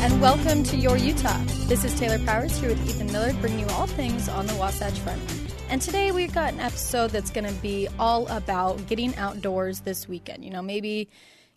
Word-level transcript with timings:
And 0.00 0.20
welcome 0.20 0.62
to 0.62 0.76
Your 0.76 0.96
Utah. 0.96 1.42
This 1.66 1.82
is 1.82 1.98
Taylor 1.98 2.24
Powers 2.24 2.56
here 2.56 2.68
with 2.68 2.88
Ethan 2.88 3.10
Miller, 3.10 3.32
bringing 3.40 3.58
you 3.58 3.66
all 3.70 3.88
things 3.88 4.28
on 4.28 4.46
the 4.46 4.54
Wasatch 4.54 4.96
Front. 5.00 5.20
And 5.70 5.82
today 5.82 6.12
we've 6.12 6.32
got 6.32 6.52
an 6.52 6.60
episode 6.60 7.10
that's 7.10 7.32
going 7.32 7.52
to 7.52 7.60
be 7.60 7.88
all 7.98 8.28
about 8.28 8.86
getting 8.86 9.16
outdoors 9.16 9.80
this 9.80 10.08
weekend. 10.08 10.44
You 10.44 10.52
know, 10.52 10.62
maybe 10.62 11.08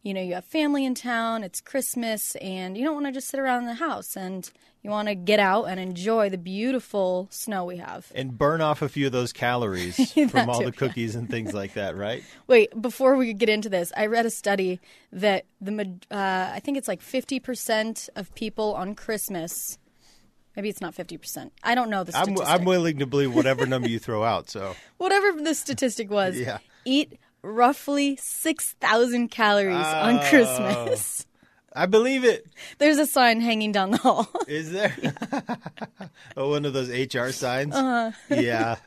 you 0.01 0.15
know 0.15 0.21
you 0.21 0.33
have 0.33 0.45
family 0.45 0.85
in 0.85 0.95
town, 0.95 1.43
it's 1.43 1.61
Christmas, 1.61 2.35
and 2.37 2.75
you 2.75 2.83
don't 2.83 2.95
want 2.95 3.05
to 3.05 3.11
just 3.11 3.27
sit 3.27 3.39
around 3.39 3.61
in 3.61 3.67
the 3.67 3.75
house 3.75 4.15
and 4.15 4.49
you 4.83 4.89
want 4.89 5.07
to 5.07 5.15
get 5.15 5.39
out 5.39 5.65
and 5.65 5.79
enjoy 5.79 6.29
the 6.29 6.37
beautiful 6.37 7.27
snow 7.31 7.65
we 7.65 7.77
have. 7.77 8.11
And 8.15 8.37
burn 8.37 8.61
off 8.61 8.81
a 8.81 8.89
few 8.89 9.05
of 9.05 9.11
those 9.11 9.31
calories 9.31 10.11
from 10.29 10.49
all 10.49 10.59
too, 10.59 10.65
the 10.65 10.71
cookies 10.71 11.15
and 11.15 11.29
things 11.29 11.53
like 11.53 11.73
that, 11.75 11.95
right? 11.95 12.23
Wait, 12.47 12.69
before 12.81 13.15
we 13.15 13.33
get 13.33 13.49
into 13.49 13.69
this, 13.69 13.91
I 13.95 14.07
read 14.07 14.25
a 14.25 14.31
study 14.31 14.79
that 15.11 15.45
the 15.59 15.95
uh, 16.09 16.51
I 16.53 16.59
think 16.63 16.77
it's 16.77 16.87
like 16.87 17.01
50% 17.01 18.09
of 18.15 18.33
people 18.35 18.73
on 18.73 18.95
Christmas 18.95 19.77
Maybe 20.55 20.67
it's 20.67 20.81
not 20.81 20.93
50%. 20.93 21.49
I 21.63 21.75
don't 21.75 21.89
know 21.89 22.03
the 22.03 22.13
I'm. 22.17 22.35
I'm 22.41 22.65
willing 22.65 22.99
to 22.99 23.05
believe 23.05 23.33
whatever 23.33 23.65
number 23.65 23.87
you 23.87 23.99
throw 23.99 24.21
out. 24.25 24.49
So 24.49 24.75
Whatever 24.97 25.41
the 25.41 25.55
statistic 25.55 26.09
was, 26.11 26.37
Yeah. 26.37 26.57
eat 26.83 27.17
roughly 27.41 28.17
6,000 28.17 29.29
calories 29.29 29.75
on 29.77 30.19
Oh. 30.19 30.29
Christmas. 30.29 31.25
I 31.73 31.85
believe 31.85 32.23
it. 32.23 32.47
There's 32.77 32.97
a 32.97 33.05
sign 33.07 33.41
hanging 33.41 33.71
down 33.71 33.91
the 33.91 33.97
hall. 33.97 34.27
Is 34.47 34.71
there? 34.71 34.95
oh, 36.37 36.49
one 36.49 36.65
of 36.65 36.73
those 36.73 36.89
HR 36.89 37.29
signs? 37.29 37.73
Uh-huh. 37.73 38.11
Yeah. 38.29 38.77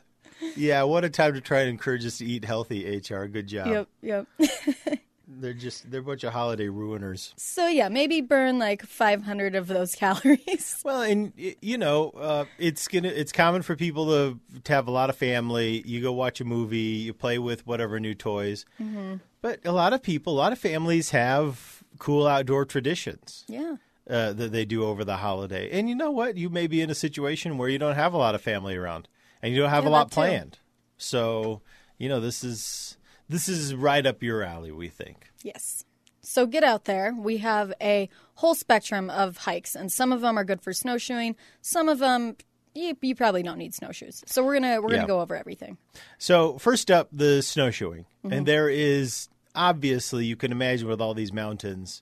Yeah, 0.55 0.83
what 0.83 1.03
a 1.03 1.09
time 1.09 1.33
to 1.33 1.41
try 1.41 1.61
and 1.61 1.69
encourage 1.69 2.05
us 2.05 2.19
to 2.19 2.25
eat 2.25 2.45
healthy, 2.45 2.85
HR. 2.97 3.25
Good 3.25 3.47
job. 3.47 3.67
yep, 3.67 3.87
yep. 4.01 4.27
They're 5.27 5.53
just, 5.53 5.89
they're 5.89 6.01
a 6.01 6.03
bunch 6.03 6.23
of 6.23 6.33
holiday 6.33 6.67
ruiners. 6.67 7.33
So 7.35 7.67
yeah, 7.67 7.89
maybe 7.89 8.21
burn 8.21 8.59
like 8.59 8.83
500 8.83 9.55
of 9.55 9.67
those 9.67 9.95
calories. 9.95 10.81
Well, 10.85 11.01
and 11.01 11.33
you 11.35 11.77
know, 11.77 12.11
uh, 12.11 12.45
it's 12.59 12.87
gonna 12.87 13.07
it's 13.09 13.31
common 13.31 13.63
for 13.63 13.75
people 13.75 14.05
to 14.05 14.39
to 14.63 14.73
have 14.73 14.87
a 14.87 14.91
lot 14.91 15.09
of 15.09 15.17
family. 15.17 15.81
You 15.85 16.01
go 16.01 16.13
watch 16.13 16.41
a 16.41 16.45
movie, 16.45 16.77
you 16.77 17.13
play 17.13 17.39
with 17.39 17.65
whatever 17.65 17.99
new 17.99 18.13
toys. 18.13 18.65
Mm-hmm. 18.79 19.15
But 19.41 19.65
a 19.65 19.71
lot 19.71 19.93
of 19.93 20.03
people, 20.03 20.33
a 20.33 20.37
lot 20.37 20.51
of 20.53 20.59
families 20.59 21.09
have 21.09 21.74
cool 21.99 22.27
outdoor 22.27 22.65
traditions 22.65 23.43
Yeah. 23.47 23.75
uh, 24.09 24.33
that 24.33 24.51
they 24.51 24.65
do 24.65 24.83
over 24.85 25.03
the 25.03 25.17
holiday. 25.17 25.69
And 25.71 25.89
you 25.89 25.95
know 25.95 26.11
what? 26.11 26.37
You 26.37 26.49
may 26.49 26.67
be 26.67 26.81
in 26.81 26.89
a 26.89 26.95
situation 26.95 27.57
where 27.57 27.69
you 27.69 27.77
don't 27.79 27.95
have 27.95 28.13
a 28.13 28.17
lot 28.17 28.35
of 28.35 28.41
family 28.41 28.75
around, 28.75 29.07
and 29.41 29.53
you 29.53 29.59
don't 29.61 29.69
have 29.69 29.83
Yeah, 29.83 29.89
a 29.89 29.91
lot 29.91 30.09
that 30.09 30.11
too. 30.11 30.15
planned. 30.15 30.59
So 30.97 31.61
you 31.97 32.09
know, 32.09 32.19
this 32.19 32.43
is 32.43 32.97
this 33.29 33.47
is 33.49 33.73
right 33.73 34.05
up 34.05 34.21
your 34.21 34.43
alley. 34.43 34.71
We 34.71 34.89
think. 34.89 35.29
Yes. 35.43 35.85
So 36.21 36.45
get 36.47 36.63
out 36.63 36.85
there. 36.85 37.13
We 37.17 37.37
have 37.37 37.71
a 37.81 38.09
whole 38.35 38.55
spectrum 38.55 39.09
of 39.09 39.37
hikes, 39.37 39.75
and 39.75 39.91
some 39.91 40.11
of 40.11 40.21
them 40.21 40.37
are 40.39 40.43
good 40.43 40.61
for 40.61 40.73
snowshoeing. 40.73 41.35
Some 41.61 41.87
of 41.89 41.99
them 41.99 42.35
you, 42.73 42.97
you 43.01 43.15
probably 43.15 43.41
don't 43.43 43.57
need 43.57 43.73
snowshoes. 43.73 44.21
So 44.25 44.43
we're 44.43 44.55
gonna 44.55 44.81
we're 44.81 44.89
Yeah. 44.91 44.97
gonna 44.97 45.07
go 45.07 45.21
over 45.21 45.35
everything. 45.35 45.77
So 46.17 46.57
first 46.57 46.91
up, 46.91 47.07
the 47.11 47.41
snowshoeing, 47.41 48.05
Mm-hmm. 48.25 48.33
and 48.33 48.45
there 48.45 48.69
is 48.69 49.29
obviously 49.55 50.25
you 50.25 50.35
can 50.35 50.51
imagine 50.51 50.87
with 50.87 51.01
all 51.01 51.13
these 51.13 51.33
mountains, 51.33 52.01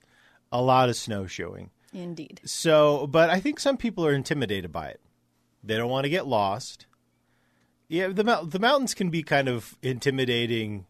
a 0.52 0.60
lot 0.60 0.88
of 0.88 0.96
snowshoeing. 0.96 1.70
Indeed. 1.92 2.40
So, 2.44 3.06
but 3.06 3.30
I 3.30 3.40
think 3.40 3.60
some 3.60 3.76
people 3.76 4.04
are 4.04 4.12
intimidated 4.12 4.72
by 4.72 4.88
it. 4.88 5.00
They 5.62 5.76
don't 5.76 5.90
want 5.90 6.04
to 6.04 6.10
get 6.10 6.26
lost. 6.26 6.86
Yeah, 7.88 8.08
the 8.08 8.22
the 8.44 8.58
mountains 8.58 8.94
can 8.94 9.10
be 9.10 9.22
kind 9.22 9.48
of 9.48 9.76
intimidating 9.82 10.86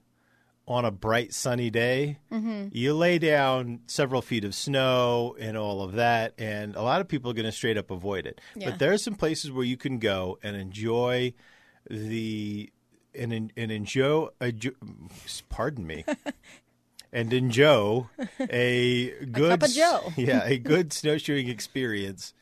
on 0.66 0.84
a 0.84 0.90
bright 0.90 1.34
sunny 1.34 1.70
day. 1.70 2.18
Mm-hmm. 2.32 2.68
You 2.72 2.94
lay 2.94 3.18
down 3.18 3.80
several 3.86 4.22
feet 4.22 4.44
of 4.44 4.54
snow 4.54 5.36
and 5.38 5.56
all 5.56 5.82
of 5.82 5.92
that, 5.94 6.34
and 6.38 6.74
a 6.74 6.82
lot 6.82 7.00
of 7.00 7.08
people 7.08 7.30
are 7.30 7.34
going 7.34 7.44
to 7.44 7.52
straight 7.52 7.76
up 7.76 7.90
avoid 7.90 8.26
it. 8.26 8.40
Yeah. 8.54 8.70
But 8.70 8.78
there 8.78 8.92
are 8.92 8.98
some 8.98 9.14
places 9.14 9.50
where 9.50 9.64
you 9.64 9.76
can 9.76 9.98
go 9.98 10.38
and 10.42 10.56
enjoy 10.56 11.34
the 11.90 12.70
and 13.18 13.32
in, 13.32 13.52
and 13.56 13.70
enjoy. 13.72 14.28
enjoy 14.40 14.70
pardon 15.48 15.86
me. 15.86 16.04
And 17.16 17.32
enjoy 17.32 18.06
a 18.40 19.10
good 19.30 19.62
of 19.62 19.70
joe. 19.72 20.12
yeah, 20.16 20.42
a 20.44 20.58
good 20.58 20.92
snowshoeing 20.92 21.48
experience 21.48 22.34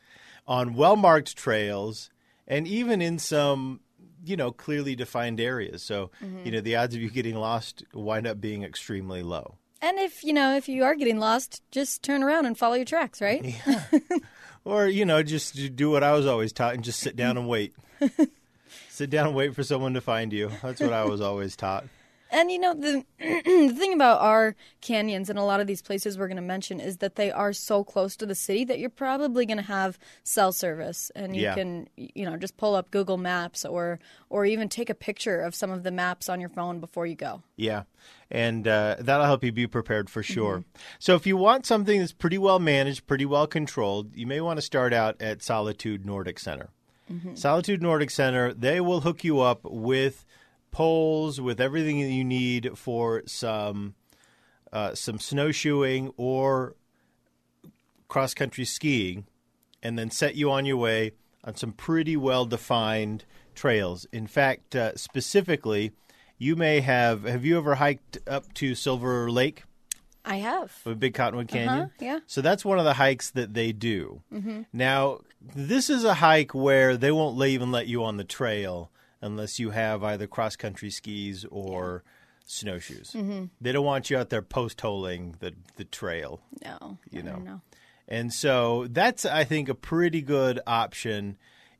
on 0.47 0.73
well 0.73 0.95
marked 0.95 1.37
trails 1.37 2.09
and 2.47 2.67
even 2.67 2.99
in 2.99 3.19
some, 3.19 3.81
you 4.25 4.35
know, 4.35 4.51
clearly 4.51 4.95
defined 4.95 5.39
areas. 5.39 5.83
So, 5.83 6.09
Mm-hmm. 6.23 6.45
you 6.45 6.51
know, 6.53 6.61
the 6.61 6.75
odds 6.75 6.95
of 6.95 7.01
you 7.03 7.11
getting 7.11 7.35
lost 7.35 7.83
wind 7.93 8.25
up 8.25 8.41
being 8.41 8.63
extremely 8.63 9.21
low. 9.21 9.57
And 9.79 9.99
if 9.99 10.23
you 10.23 10.33
know 10.33 10.55
if 10.55 10.67
you 10.67 10.83
are 10.85 10.95
getting 10.95 11.19
lost, 11.19 11.61
just 11.69 12.01
turn 12.01 12.23
around 12.23 12.47
and 12.47 12.57
follow 12.57 12.73
your 12.73 12.85
tracks, 12.85 13.21
right? 13.21 13.55
Or, 14.65 14.87
you 14.87 15.05
know, 15.05 15.21
just 15.21 15.75
do 15.75 15.91
what 15.91 16.01
I 16.03 16.13
was 16.13 16.25
always 16.25 16.51
taught 16.51 16.73
and 16.73 16.83
just 16.83 16.99
sit 16.99 17.15
down 17.15 17.37
and 17.37 17.47
wait. 17.47 17.75
Sit 18.93 19.09
down 19.09 19.27
and 19.27 19.35
wait 19.35 19.55
for 19.55 19.63
someone 19.63 19.93
to 19.95 20.01
find 20.01 20.31
you. 20.31 20.51
That's 20.61 20.79
what 20.81 20.93
I 20.93 21.05
was 21.05 21.19
always 21.21 21.55
taught. 21.55 21.85
And 22.31 22.51
you 22.51 22.57
know 22.57 22.73
the 22.73 23.05
the 23.19 23.75
thing 23.77 23.93
about 23.93 24.19
our 24.21 24.55
canyons 24.81 25.29
and 25.29 25.37
a 25.37 25.43
lot 25.43 25.59
of 25.59 25.67
these 25.67 25.83
places 25.83 26.17
we're 26.17 26.27
going 26.27 26.37
to 26.37 26.41
mention 26.41 26.79
is 26.79 26.97
that 26.97 27.13
they 27.15 27.31
are 27.31 27.53
so 27.53 27.83
close 27.83 28.15
to 28.17 28.25
the 28.25 28.33
city 28.33 28.65
that 28.65 28.79
you're 28.79 28.89
probably 28.89 29.45
going 29.45 29.57
to 29.59 29.63
have 29.63 29.99
cell 30.23 30.51
service 30.51 31.11
and 31.15 31.35
you 31.35 31.43
Yeah. 31.43 31.53
can 31.53 31.87
you 31.95 32.25
know 32.25 32.35
just 32.35 32.57
pull 32.57 32.73
up 32.73 32.89
Google 32.89 33.17
Maps 33.17 33.63
or 33.65 33.99
or 34.31 34.45
even 34.47 34.67
take 34.67 34.89
a 34.89 34.95
picture 34.95 35.41
of 35.41 35.53
some 35.53 35.69
of 35.69 35.83
the 35.83 35.91
maps 35.91 36.27
on 36.27 36.39
your 36.39 36.49
phone 36.49 36.79
before 36.79 37.05
you 37.05 37.13
go. 37.13 37.43
Yeah. 37.55 37.83
And 38.31 38.67
uh, 38.67 38.95
that'll 38.99 39.27
help 39.27 39.43
you 39.43 39.51
be 39.51 39.67
prepared 39.67 40.09
for 40.09 40.23
sure. 40.23 40.63
So, 40.97 41.13
if 41.13 41.27
you 41.27 41.37
want 41.37 41.67
something 41.67 41.99
that's 41.99 42.13
pretty 42.13 42.39
well 42.39 42.57
managed, 42.57 43.05
pretty 43.05 43.27
well 43.27 43.45
controlled, 43.45 44.15
you 44.15 44.25
may 44.25 44.41
want 44.41 44.57
to 44.57 44.63
start 44.63 44.91
out 44.91 45.21
at 45.21 45.43
Solitude 45.43 46.03
Nordic 46.03 46.39
Center. 46.39 46.69
Solitude 47.35 47.81
Nordic 47.81 48.09
Center, 48.09 48.53
they 48.53 48.79
will 48.79 49.01
hook 49.01 49.23
you 49.23 49.39
up 49.39 49.61
with 49.63 50.25
poles, 50.71 51.39
with 51.39 51.61
everything 51.61 52.01
that 52.01 52.11
you 52.11 52.23
need 52.23 52.77
for 52.77 53.23
some 53.25 53.95
uh, 54.71 54.95
some 54.95 55.19
snowshoeing 55.19 56.11
or 56.17 56.75
cross 58.07 58.33
country 58.33 58.65
skiing, 58.65 59.25
and 59.83 59.97
then 59.97 60.09
set 60.09 60.35
you 60.35 60.49
on 60.51 60.65
your 60.65 60.77
way 60.77 61.11
on 61.43 61.55
some 61.55 61.71
pretty 61.71 62.17
well 62.17 62.45
defined 62.45 63.25
trails. 63.53 64.07
In 64.11 64.27
fact, 64.27 64.75
uh, 64.75 64.95
specifically, 64.95 65.91
you 66.37 66.55
may 66.55 66.81
have 66.81 67.23
have 67.23 67.45
you 67.45 67.57
ever 67.57 67.75
hiked 67.75 68.17
up 68.27 68.53
to 68.55 68.75
Silver 68.75 69.29
Lake 69.29 69.63
I 70.25 70.37
have. 70.37 70.71
with 70.85 70.99
Big 70.99 71.13
Cottonwood 71.13 71.47
Canyon? 71.47 71.69
Uh-huh, 71.69 71.87
yeah. 71.99 72.19
So 72.27 72.41
that's 72.41 72.63
one 72.63 72.79
of 72.79 72.85
the 72.85 72.93
hikes 72.93 73.31
that 73.31 73.53
they 73.53 73.71
do. 73.71 74.21
Now, 74.71 75.19
this 75.41 75.89
is 75.89 76.03
a 76.03 76.15
hike 76.15 76.53
where 76.53 76.95
they 76.97 77.11
won't 77.11 77.41
even 77.45 77.71
let 77.71 77.87
you 77.87 78.03
on 78.03 78.17
the 78.17 78.23
trail 78.23 78.89
unless 79.21 79.59
you 79.59 79.71
have 79.71 80.03
either 80.03 80.27
cross 80.27 80.55
country 80.55 80.89
skis 80.89 81.45
or 81.51 82.03
snowshoes. 82.45 83.15
They 83.61 83.71
don't 83.71 83.85
want 83.85 84.09
you 84.09 84.17
out 84.17 84.29
there 84.29 84.41
post 84.41 84.79
holing 84.81 85.35
the 85.39 85.53
the 85.77 85.85
trail. 85.85 86.41
No. 86.63 86.97
You 87.09 87.21
don't 87.21 87.43
know. 87.45 87.61
And 88.07 88.33
so 88.33 88.87
that's, 88.89 89.25
I 89.25 89.43
think, 89.45 89.69
a 89.69 89.75
pretty 89.75 90.21
good 90.21 90.59
option. 90.67 91.37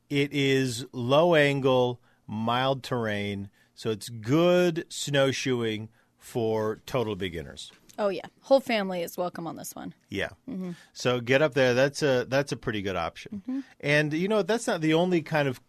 It 0.08 0.32
is 0.32 0.86
low 0.92 1.34
angle, 1.34 2.00
mild 2.26 2.82
terrain, 2.82 3.50
so 3.74 3.90
it's 3.90 4.08
good 4.08 4.86
snowshoeing 4.88 5.90
for 6.18 6.80
total 6.86 7.14
beginners. 7.14 7.70
Oh 7.98 8.08
yeah. 8.08 8.26
Whole 8.42 8.60
family 8.60 9.02
is 9.02 9.16
welcome 9.16 9.46
on 9.46 9.56
this 9.56 9.74
one. 9.74 9.94
Yeah. 10.08 10.30
Mm-hmm. 10.48 10.72
So 10.92 11.20
get 11.20 11.42
up 11.42 11.54
there. 11.54 11.74
That's 11.74 12.02
a 12.02 12.26
that's 12.28 12.52
a 12.52 12.56
pretty 12.56 12.82
good 12.82 12.96
option. 12.96 13.42
Mm-hmm. 13.48 13.60
And 13.80 14.12
you 14.12 14.28
know 14.28 14.42
that's 14.42 14.66
not 14.66 14.80
the 14.80 14.94
only 14.94 15.22
kind 15.22 15.48
of 15.48 15.60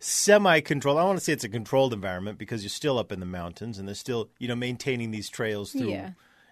semi-controlled. 0.00 0.98
I 0.98 1.04
want 1.04 1.18
to 1.18 1.24
say 1.24 1.32
it's 1.32 1.44
a 1.44 1.48
controlled 1.48 1.92
environment 1.92 2.38
because 2.38 2.62
you're 2.62 2.70
still 2.70 2.98
up 2.98 3.12
in 3.12 3.20
the 3.20 3.26
mountains 3.26 3.78
and 3.78 3.86
they're 3.86 3.94
still 3.94 4.30
you 4.38 4.48
know 4.48 4.56
maintaining 4.56 5.10
these 5.10 5.28
trails 5.28 5.72
through 5.72 5.90
Yeah. 5.90 6.10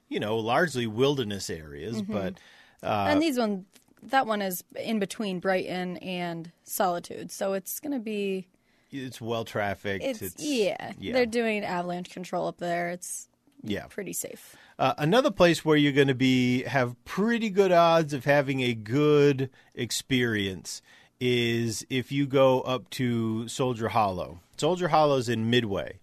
you 0.08 0.20
know 0.20 0.36
largely 0.36 0.86
wilderness 0.86 1.48
areas, 1.50 2.02
mm-hmm. 2.02 2.12
but 2.12 2.34
uh, 2.82 3.06
and 3.08 3.22
these 3.22 3.38
one 3.38 3.66
that 4.02 4.26
one 4.26 4.42
is 4.42 4.62
in 4.78 4.98
between 4.98 5.40
Brighton 5.40 5.96
and 5.98 6.52
Solitude. 6.64 7.30
So 7.30 7.54
it's 7.54 7.80
going 7.80 7.92
to 7.92 7.98
be 7.98 8.46
it's 8.90 9.20
well 9.20 9.44
trafficked. 9.44 10.04
It's, 10.04 10.38
yeah, 10.38 10.92
yeah. 10.98 11.12
They're 11.12 11.26
doing 11.26 11.64
avalanche 11.64 12.10
control 12.10 12.46
up 12.46 12.58
there. 12.58 12.90
It's 12.90 13.28
Yeah. 13.62 13.86
pretty 13.88 14.12
safe. 14.12 14.56
Uh, 14.78 14.94
another 14.98 15.30
place 15.30 15.64
where 15.64 15.76
you're 15.76 15.92
going 15.92 16.08
to 16.08 16.14
be 16.14 16.62
have 16.64 17.02
pretty 17.04 17.48
good 17.48 17.72
odds 17.72 18.12
of 18.12 18.24
having 18.24 18.60
a 18.60 18.74
good 18.74 19.48
experience 19.74 20.82
is 21.18 21.86
if 21.88 22.12
you 22.12 22.26
go 22.26 22.60
up 22.60 22.90
to 22.90 23.48
Soldier 23.48 23.88
Hollow. 23.88 24.40
Soldier 24.58 24.88
Hollow's 24.88 25.28
in 25.28 25.48
Midway. 25.48 25.98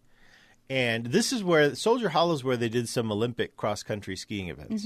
And 0.70 1.08
this 1.08 1.32
is 1.32 1.44
where 1.44 1.76
Soldier 1.76 2.10
Hollow 2.10 2.34
is 2.34 2.44
where 2.44 2.58
they 2.58 2.70
did 2.70 2.90
some 2.90 3.12
Olympic 3.12 3.56
cross 3.56 3.84
country 3.84 4.16
skiing 4.16 4.48
events. 4.50 4.86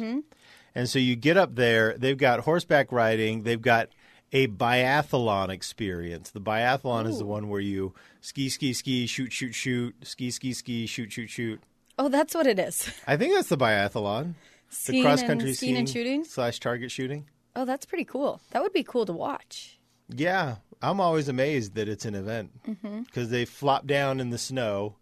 And 0.75 0.89
so 0.89 0.99
you 0.99 1.15
get 1.15 1.37
up 1.37 1.55
there, 1.55 1.97
they've 1.97 2.17
got 2.17 2.41
horseback 2.41 2.91
riding, 2.91 3.43
they've 3.43 3.61
got 3.61 3.89
a 4.33 4.47
biathlon 4.47 5.47
experience. 5.49 6.29
The 6.29 6.41
biathlon 6.41 7.07
is 7.07 7.19
the 7.19 7.25
one 7.25 7.47
where 7.47 7.61
you 7.61 7.93
ski, 8.19 8.49
ski, 8.49 8.73
ski, 8.73 9.07
shoot, 9.07 9.31
shoot, 9.31 9.55
shoot, 9.55 9.95
ski, 10.05 10.29
ski, 10.29 10.51
ski, 10.53 10.85
shoot, 10.85 11.13
shoot, 11.13 11.29
shoot. 11.29 11.61
Oh, 11.97 12.09
that's 12.09 12.35
what 12.35 12.45
it 12.47 12.59
is. 12.59 12.89
I 13.07 13.17
think 13.17 13.33
that's 13.33 13.49
the 13.49 13.57
biathlon. 13.57 14.33
Skiing 14.69 15.01
the 15.03 15.07
cross 15.09 15.19
and- 15.21 15.27
country 15.29 15.53
skiing 15.53 15.77
and 15.77 15.89
shooting? 15.89 16.23
slash 16.23 16.59
target 16.59 16.91
shooting. 16.91 17.25
Oh, 17.55 17.65
that's 17.65 17.85
pretty 17.85 18.05
cool. 18.05 18.41
That 18.51 18.61
would 18.61 18.73
be 18.73 18.83
cool 18.83 19.05
to 19.05 19.13
watch. 19.13 19.79
Yeah, 20.09 20.57
I'm 20.81 20.99
always 21.01 21.27
amazed 21.27 21.73
that 21.75 21.89
it's 21.89 22.05
an 22.05 22.15
event 22.15 22.51
Mm-hmm. 22.67 23.01
because 23.03 23.29
they 23.29 23.45
flop 23.45 23.87
down 23.87 24.19
in 24.19 24.29
the 24.29 24.37
snow 24.37 24.95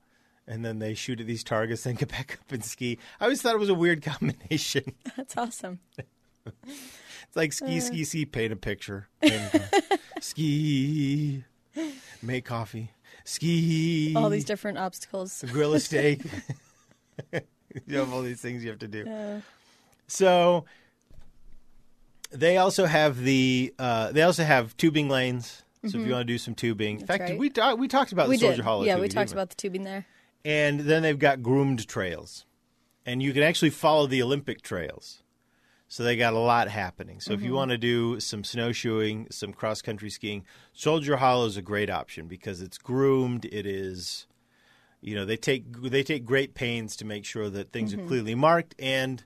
and 0.48 0.64
then 0.64 0.80
they 0.80 0.94
shoot 0.94 1.20
at 1.20 1.28
these 1.28 1.44
targets, 1.44 1.84
then 1.84 1.96
get 2.00 2.10
back 2.10 2.40
up 2.42 2.52
and 2.52 2.64
ski. 2.64 2.98
I 3.20 3.26
always 3.26 3.42
thought 3.42 3.56
it 3.56 3.60
was 3.60 3.70
a 3.70 3.74
weird 3.76 4.02
combination. 4.04 4.94
That's 5.18 5.36
awesome. 5.36 5.80
It's 6.46 7.36
like 7.36 7.52
ski, 7.54 7.78
Uh. 7.78 7.82
ski, 7.82 8.04
ski, 8.06 8.26
paint 8.26 8.54
a 8.54 8.56
picture. 8.56 9.08
You 9.22 9.32
go. 9.52 9.60
ski, 10.22 11.44
make 12.22 12.46
coffee, 12.46 12.92
ski, 13.24 14.14
All 14.16 14.30
these 14.30 14.46
different 14.46 14.78
obstacles. 14.78 15.44
grill 15.52 15.74
a 15.74 15.80
steak. 15.80 16.22
you 17.88 17.98
have 17.98 18.12
all 18.14 18.22
these 18.22 18.42
things 18.42 18.64
you 18.64 18.70
have 18.70 18.80
to 18.80 18.88
do. 18.88 19.42
So 20.08 20.66
they 22.32 22.58
also 22.58 22.86
have 22.86 23.20
the 23.22 23.74
uh, 23.80 24.12
they 24.12 24.22
also 24.24 24.44
have 24.44 24.76
tubing 24.78 25.10
lanes. 25.10 25.62
So 25.88 26.00
if 26.00 26.06
you 26.08 26.14
want 26.14 26.22
to 26.28 26.34
do 26.34 26.40
some 26.40 26.56
tubing, 26.56 27.00
in 27.00 27.06
fact, 27.06 27.26
Mm-hmm. 27.26 27.40
right. 27.60 27.76
we 27.78 27.82
we 27.84 27.88
talked 27.88 28.12
about 28.12 28.28
we 28.28 28.36
the 28.38 28.42
Soldier 28.42 28.56
did. 28.58 28.64
Hollow. 28.66 28.84
yeah, 28.86 28.98
we 29.00 29.08
talked 29.08 29.32
about 29.32 29.50
the 29.50 29.56
tubing 29.56 29.84
there. 29.84 30.06
And 30.44 30.80
then 30.82 31.04
they've 31.04 31.18
got 31.20 31.44
groomed 31.44 31.88
trails, 31.88 32.46
and 33.06 33.22
you 33.22 33.34
can 33.34 33.44
actually 33.44 33.70
follow 33.70 34.08
the 34.08 34.22
Olympic 34.24 34.62
trails. 34.64 35.22
So 35.88 36.04
they 36.04 36.18
got 36.18 36.34
a 36.34 36.40
lot 36.40 36.68
happening. 36.70 37.20
So 37.20 37.34
if 37.34 37.40
Mm-hmm. 37.40 37.46
you 37.48 37.54
want 37.54 37.70
to 37.72 37.78
do 37.78 38.20
some 38.20 38.44
snowshoeing, 38.44 39.28
some 39.30 39.54
cross 39.54 39.84
country 39.84 40.10
skiing, 40.10 40.44
Soldier 40.74 41.18
Hollow 41.18 41.46
is 41.46 41.56
a 41.58 41.62
great 41.62 41.92
option 41.92 42.28
because 42.28 42.62
it's 42.62 42.80
groomed. 42.80 43.46
It 43.46 43.68
is, 43.68 44.26
you 45.06 45.14
know, 45.16 45.24
they 45.26 45.38
take 45.38 45.64
they 45.84 46.04
take 46.04 46.26
great 46.26 46.56
pains 46.56 46.96
to 46.98 47.06
make 47.06 47.26
sure 47.26 47.50
that 47.50 47.72
things 47.72 47.92
Mm-hmm. 47.94 48.04
are 48.06 48.08
clearly 48.08 48.36
marked 48.36 48.74
and, 48.80 49.24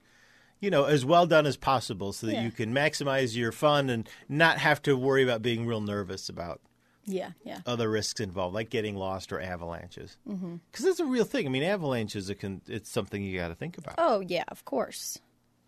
you 0.60 0.70
know, 0.70 0.84
as 0.84 1.06
well 1.06 1.26
done 1.26 1.46
as 1.46 1.56
possible, 1.58 2.12
so 2.14 2.28
that 2.28 2.34
Yeah. 2.34 2.44
you 2.44 2.52
can 2.52 2.74
maximize 2.74 3.36
your 3.36 3.52
fun 3.54 3.90
and 3.90 4.08
not 4.28 4.58
have 4.58 4.82
to 4.84 4.98
worry 4.98 5.24
about 5.24 5.42
being 5.42 5.66
real 5.66 5.80
nervous 5.82 6.28
about 6.28 6.60
Yeah, 7.06 7.32
yeah. 7.46 7.62
other 7.66 7.90
risks 7.90 8.20
involved, 8.20 8.54
like 8.54 8.70
getting 8.70 8.96
lost 8.98 9.32
or 9.32 9.40
avalanches. 9.40 10.18
Because 10.26 10.44
mm 10.44 10.60
that's 10.84 11.00
a 11.00 11.06
real 11.06 11.24
thing. 11.26 11.46
I 11.46 11.50
mean, 11.50 11.64
avalanches, 11.64 12.30
it 12.30 12.36
can, 12.40 12.62
it's 12.68 12.90
something 12.92 13.24
you 13.24 13.40
got 13.40 13.48
to 13.48 13.56
think 13.56 13.78
about. 13.78 13.96
Oh 13.98 14.20
yeah, 14.20 14.44
of 14.50 14.66
course, 14.66 15.18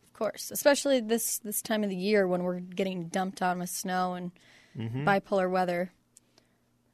of 0.03 0.11
course. 0.13 0.51
Especially 0.51 0.99
this 0.99 1.39
this 1.39 1.61
time 1.61 1.83
of 1.85 1.89
the 1.89 1.95
year 2.09 2.27
when 2.27 2.43
we're 2.43 2.59
getting 2.59 3.07
dumped 3.07 3.41
on 3.41 3.59
with 3.59 3.69
snow 3.69 4.13
and 4.15 4.31
Mm-hmm. 4.77 5.05
bipolar 5.07 5.49
weather. 5.49 5.91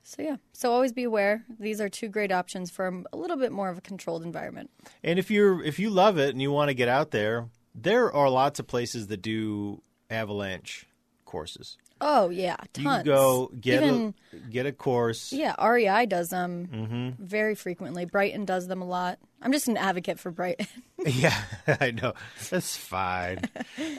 So 0.10 0.22
yeah, 0.22 0.38
so 0.54 0.72
always 0.72 0.94
be 0.94 1.04
aware. 1.04 1.44
These 1.60 1.82
are 1.82 1.90
two 1.90 2.08
great 2.08 2.32
options 2.32 2.72
for 2.72 2.88
a 3.12 3.18
little 3.18 3.36
bit 3.36 3.52
more 3.52 3.68
of 3.68 3.78
a 3.78 3.82
controlled 3.82 4.24
environment. 4.24 4.70
And 5.04 5.20
if 5.20 5.30
you're 5.30 5.62
if 5.62 5.80
you 5.80 5.90
love 5.90 6.18
it 6.18 6.30
and 6.30 6.42
you 6.42 6.50
want 6.50 6.70
to 6.70 6.74
get 6.74 6.88
out 6.88 7.12
there, 7.12 7.50
there 7.76 8.10
are 8.14 8.30
lots 8.30 8.58
of 8.62 8.68
places 8.68 9.08
that 9.08 9.22
do 9.22 9.82
avalanche 10.10 10.86
courses. 11.26 11.78
Oh 12.00 12.30
yeah, 12.30 12.56
You 12.78 12.84
tons. 12.86 13.04
can 13.04 13.06
go 13.06 13.52
get 13.60 13.84
Even, 13.84 14.14
a 14.32 14.38
get 14.50 14.66
a 14.66 14.72
course. 14.72 15.34
yeah, 15.34 15.56
REI 15.62 16.06
does 16.06 16.30
them 16.30 16.70
Mm-hmm. 16.72 17.24
very 17.26 17.54
frequently. 17.56 18.06
Brighton 18.06 18.46
does 18.46 18.68
them 18.68 18.82
a 18.82 18.86
lot. 18.86 19.20
I'm 19.42 19.52
just 19.52 19.68
an 19.68 19.76
advocate 19.76 20.20
for 20.20 20.32
Brighton. 20.32 20.68
Yeah, 21.06 21.36
I 21.82 21.92
know. 21.92 22.14
That's 22.50 22.78
fine. 22.78 23.42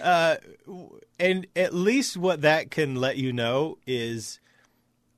uh, 0.03 0.37
and 1.21 1.47
at 1.55 1.75
least 1.75 2.17
what 2.17 2.41
that 2.43 2.71
can 2.71 2.97
let 2.97 3.19
you 3.19 3.33
know 3.33 3.77
is 3.87 4.41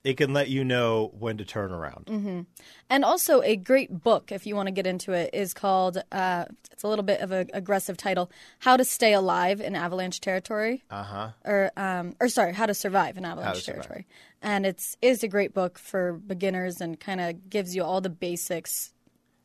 it 0.03 0.17
can 0.17 0.33
let 0.33 0.49
you 0.49 0.63
know 0.63 1.11
when 1.19 1.37
to 1.37 1.45
turn 1.45 1.71
around. 1.71 2.45
And 2.89 3.05
also, 3.05 3.41
a 3.41 3.55
great 3.55 4.03
book, 4.03 4.31
if 4.31 4.45
you 4.47 4.55
want 4.55 4.67
to 4.67 4.71
get 4.71 4.87
into 4.87 5.11
it, 5.13 5.29
is 5.33 5.53
called, 5.53 6.01
uh, 6.11 6.45
it's 6.71 6.83
a 6.83 6.87
little 6.87 7.03
bit 7.03 7.21
of 7.21 7.31
an 7.31 7.49
aggressive 7.53 7.97
title, 7.97 8.31
How 8.59 8.77
to 8.77 8.83
Stay 8.83 9.13
Alive 9.13 9.61
in 9.61 9.75
Avalanche 9.75 10.19
Territory. 10.19 10.83
Uh 10.89 11.03
huh. 11.03 11.29
Or, 11.45 11.71
um, 11.77 12.15
or 12.19 12.29
sorry, 12.29 12.53
How 12.53 12.65
to 12.65 12.73
Survive 12.73 13.17
in 13.17 13.25
Avalanche 13.25 13.63
Territory. 13.65 14.05
Survive. 14.09 14.41
And 14.41 14.65
it's 14.65 14.97
is 15.03 15.23
a 15.23 15.27
great 15.27 15.53
book 15.53 15.77
for 15.77 16.13
beginners 16.13 16.81
and 16.81 16.99
kind 16.99 17.21
of 17.21 17.49
gives 17.49 17.75
you 17.75 17.83
all 17.83 18.01
the 18.01 18.09
basics 18.09 18.91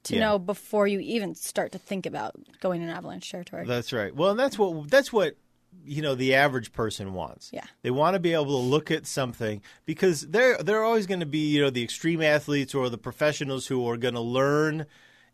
to 0.04 0.14
Yeah. 0.14 0.20
know 0.20 0.38
before 0.38 0.86
you 0.86 1.00
even 1.00 1.34
start 1.34 1.72
to 1.72 1.78
think 1.78 2.06
about 2.06 2.34
going 2.60 2.80
in 2.80 2.88
Avalanche 2.88 3.30
Territory. 3.30 3.66
That's 3.66 3.92
right. 3.92 4.14
Well, 4.14 4.30
and 4.30 4.38
that's 4.40 4.58
what 4.58 4.88
that's 4.88 5.12
what 5.12 5.34
you 5.84 6.02
know 6.02 6.14
the 6.14 6.34
average 6.34 6.72
person 6.72 7.12
wants. 7.14 7.50
Yeah. 7.52 7.64
They 7.82 7.90
want 7.90 8.14
to 8.14 8.20
be 8.20 8.32
able 8.32 8.46
to 8.46 8.56
look 8.56 8.90
at 8.90 9.06
something 9.06 9.62
because 9.84 10.22
they're 10.22 10.56
they're 10.58 10.84
always 10.84 11.06
going 11.06 11.20
to 11.20 11.26
be 11.26 11.38
you 11.54 11.62
know 11.62 11.70
the 11.70 11.82
extreme 11.84 12.22
athletes 12.22 12.74
or 12.74 12.88
the 12.88 12.98
professionals 12.98 13.66
who 13.66 13.86
are 13.88 13.96
going 13.96 14.14
to 14.14 14.20
learn 14.20 14.86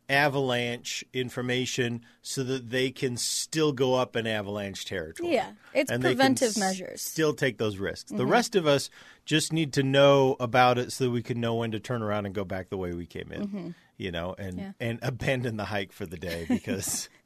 avalanche 0.09 1.05
information 1.13 2.03
so 2.21 2.43
that 2.45 2.71
they 2.71 2.91
can 2.91 3.17
still 3.17 3.73
go 3.73 3.95
up 3.95 4.15
in 4.17 4.27
avalanche 4.27 4.85
territory. 4.85 5.33
Yeah, 5.33 5.53
it's 5.73 5.91
And 5.91 6.03
preventive 6.03 6.57
measures. 6.59 7.01
Mm-hmm. 7.01 7.11
Still 7.13 7.35
take 7.35 7.59
those 7.59 7.79
risks. 7.79 8.11
The 8.11 8.27
rest 8.27 8.55
of 8.55 8.67
us 8.67 8.91
just 9.25 9.53
need 9.53 9.73
to 9.75 9.83
know 9.83 10.37
about 10.39 10.77
it 10.79 10.93
so 10.93 11.05
that 11.05 11.11
we 11.11 11.23
can 11.23 11.41
know 11.41 11.55
when 11.55 11.71
to 11.71 11.81
turn 11.81 12.03
around 12.03 12.27
and 12.27 12.35
go 12.35 12.45
back 12.45 12.69
the 12.69 12.77
way 12.77 12.93
we 12.93 13.07
came 13.07 13.33
in. 13.33 13.75
You 13.97 14.11
know, 14.11 14.35
and 14.39 14.53
Mm-hmm. 14.57 14.59
Yeah. 14.61 14.73
and 14.81 14.99
abandon 15.03 15.57
the 15.57 15.65
hike 15.67 15.93
for 15.93 16.05
the 16.07 16.17
day 16.19 16.45
because 16.49 17.09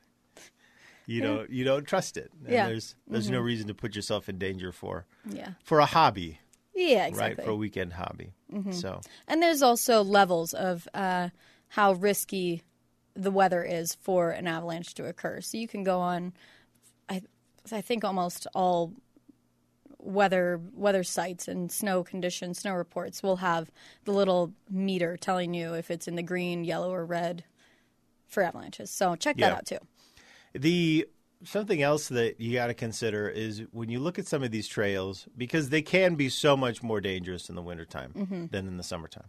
you 1.07 1.23
don't 1.23 1.51
you 1.51 1.65
don't 1.65 1.85
trust 1.87 2.17
it. 2.17 2.31
And 2.45 2.53
Yeah. 2.53 2.61
Mm-hmm. 2.63 2.69
there's 2.71 2.95
there's 3.09 3.31
no 3.31 3.41
reason 3.41 3.69
to 3.69 3.75
put 3.75 3.95
yourself 3.97 4.29
in 4.29 4.39
danger 4.39 4.73
for 4.73 5.07
yeah. 5.29 5.51
for 5.65 5.79
a 5.81 5.87
hobby, 5.87 6.41
Yeah, 6.75 7.07
exactly. 7.07 7.11
Mm-hmm. 7.11 7.21
right? 7.41 7.45
For 7.47 7.51
a 7.53 7.57
weekend 7.57 7.93
hobby. 7.95 8.33
So 8.73 9.01
And 9.29 9.43
there's 9.43 9.63
also 9.63 10.03
levels 10.03 10.53
of 10.55 10.89
uh, 10.95 11.29
how 11.69 11.93
risky 11.95 12.63
the 13.15 13.31
weather 13.31 13.63
is 13.65 13.95
for 13.95 14.31
an 14.31 14.47
avalanche 14.47 14.95
to 14.95 15.07
occur. 15.07 15.41
So 15.41 15.57
you 15.59 15.67
can 15.69 15.83
go 15.85 16.01
on, 16.01 16.33
I, 17.09 17.23
I 17.73 17.81
think 17.81 18.05
almost 18.05 18.47
all 18.55 18.93
weather 19.99 20.61
weather 20.73 21.03
sites 21.03 21.49
and 21.49 21.71
snow 21.73 22.05
conditions, 22.05 22.59
snow 22.61 22.75
reports 22.75 23.23
will 23.23 23.37
have 23.37 23.71
the 24.05 24.13
little 24.13 24.53
meter 24.71 25.17
telling 25.17 25.55
you 25.55 25.75
if 25.75 25.91
it's 25.91 26.07
in 26.07 26.15
the 26.15 26.23
green, 26.23 26.65
yellow, 26.65 26.93
or 26.93 27.05
red 27.05 27.45
for 28.29 28.43
avalanches. 28.43 28.91
So 28.91 29.17
check 29.17 29.37
that 29.39 29.51
Yeah. 29.51 29.57
out 29.57 29.67
too. 29.67 29.79
The 30.57 31.07
something 31.45 31.83
else 31.83 32.09
that 32.09 32.41
you 32.41 32.55
got 32.55 32.69
to 32.69 32.75
consider 32.75 33.29
is 33.29 33.63
when 33.73 33.89
you 33.91 34.01
look 34.01 34.19
at 34.19 34.27
some 34.27 34.43
of 34.43 34.51
these 34.51 34.67
trails 34.67 35.29
because 35.37 35.69
they 35.69 35.83
can 35.83 36.15
be 36.15 36.29
so 36.29 36.57
much 36.57 36.83
more 36.83 37.01
dangerous 37.01 37.49
in 37.49 37.55
the 37.55 37.63
wintertime 37.63 38.13
Mm-hmm. 38.17 38.47
than 38.47 38.67
in 38.67 38.77
the 38.79 38.83
summertime. 38.83 39.29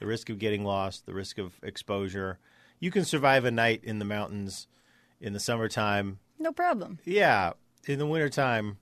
The 0.00 0.06
risk 0.06 0.30
of 0.30 0.38
getting 0.38 0.64
lost, 0.64 1.06
the 1.06 1.14
risk 1.14 1.38
of 1.38 1.58
exposure. 1.62 2.38
You 2.80 2.90
can 2.90 3.04
survive 3.04 3.44
a 3.44 3.50
night 3.50 3.80
in 3.84 3.98
the 3.98 4.04
mountains 4.04 4.66
in 5.20 5.32
the 5.32 5.40
summertime. 5.40 6.18
No 6.38 6.52
problem. 6.52 6.98
Yeah, 7.04 7.52
in 7.86 7.98
the 7.98 8.06
wintertime 8.06 8.78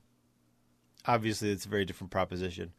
obviously 1.04 1.50
it's 1.50 1.66
a 1.66 1.68
very 1.68 1.84
different 1.84 2.10
proposition. 2.10 2.72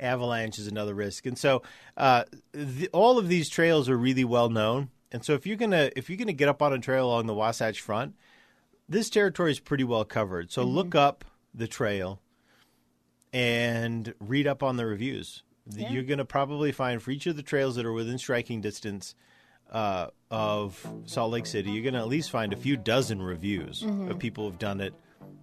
Avalanche 0.00 0.58
is 0.58 0.66
another 0.66 0.94
risk. 0.94 1.26
And 1.26 1.36
so 1.36 1.62
uh, 1.96 2.24
the, 2.52 2.88
all 2.92 3.18
of 3.18 3.28
these 3.28 3.48
trails 3.48 3.88
are 3.88 3.96
really 3.96 4.24
well 4.24 4.48
known. 4.48 4.90
And 5.12 5.24
so 5.24 5.34
if 5.34 5.46
you're 5.46 5.56
going 5.56 5.72
to 5.72 5.96
if 5.98 6.08
you're 6.08 6.16
going 6.16 6.26
to 6.28 6.32
get 6.32 6.48
up 6.48 6.62
on 6.62 6.72
a 6.72 6.78
trail 6.78 7.06
along 7.06 7.26
the 7.26 7.34
Wasatch 7.34 7.80
Front, 7.80 8.14
this 8.88 9.10
territory 9.10 9.50
is 9.50 9.60
pretty 9.60 9.84
well 9.84 10.04
covered. 10.04 10.52
So 10.52 10.62
look 10.62 10.94
up 10.94 11.24
the 11.54 11.66
trail 11.66 12.20
and 13.32 14.14
read 14.20 14.46
up 14.46 14.62
on 14.62 14.76
the 14.76 14.86
reviews. 14.86 15.42
Yeah. 15.68 15.90
You're 15.90 16.04
going 16.04 16.18
to 16.18 16.24
probably 16.24 16.72
find 16.72 17.02
for 17.02 17.10
each 17.10 17.26
of 17.26 17.36
the 17.36 17.42
trails 17.42 17.76
that 17.76 17.84
are 17.84 17.92
within 17.92 18.18
striking 18.18 18.60
distance 18.60 19.14
uh, 19.70 20.08
of 20.30 20.86
Salt 21.06 21.32
Lake 21.32 21.46
City, 21.46 21.70
you're 21.70 21.82
going 21.82 21.94
to 21.94 22.00
at 22.00 22.08
least 22.08 22.30
find 22.30 22.52
a 22.52 22.56
few 22.56 22.76
dozen 22.76 23.20
reviews 23.20 23.82
of 23.82 24.18
people 24.18 24.44
who've 24.44 24.58
done 24.58 24.80
it, 24.80 24.94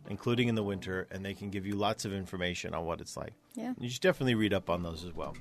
including 0.09 0.47
in 0.47 0.55
the 0.55 0.63
winter, 0.63 1.07
and 1.11 1.25
they 1.25 1.33
can 1.33 1.49
give 1.49 1.65
you 1.65 1.75
lots 1.75 2.05
of 2.05 2.13
information 2.13 2.73
on 2.73 2.85
what 2.85 3.01
it's 3.01 3.17
like. 3.17 3.33
Yeah. 3.55 3.73
You 3.79 3.89
should 3.89 4.01
definitely 4.01 4.35
read 4.35 4.53
up 4.53 4.69
on 4.69 4.83
those 4.83 5.03
as 5.03 5.13
well. 5.13 5.35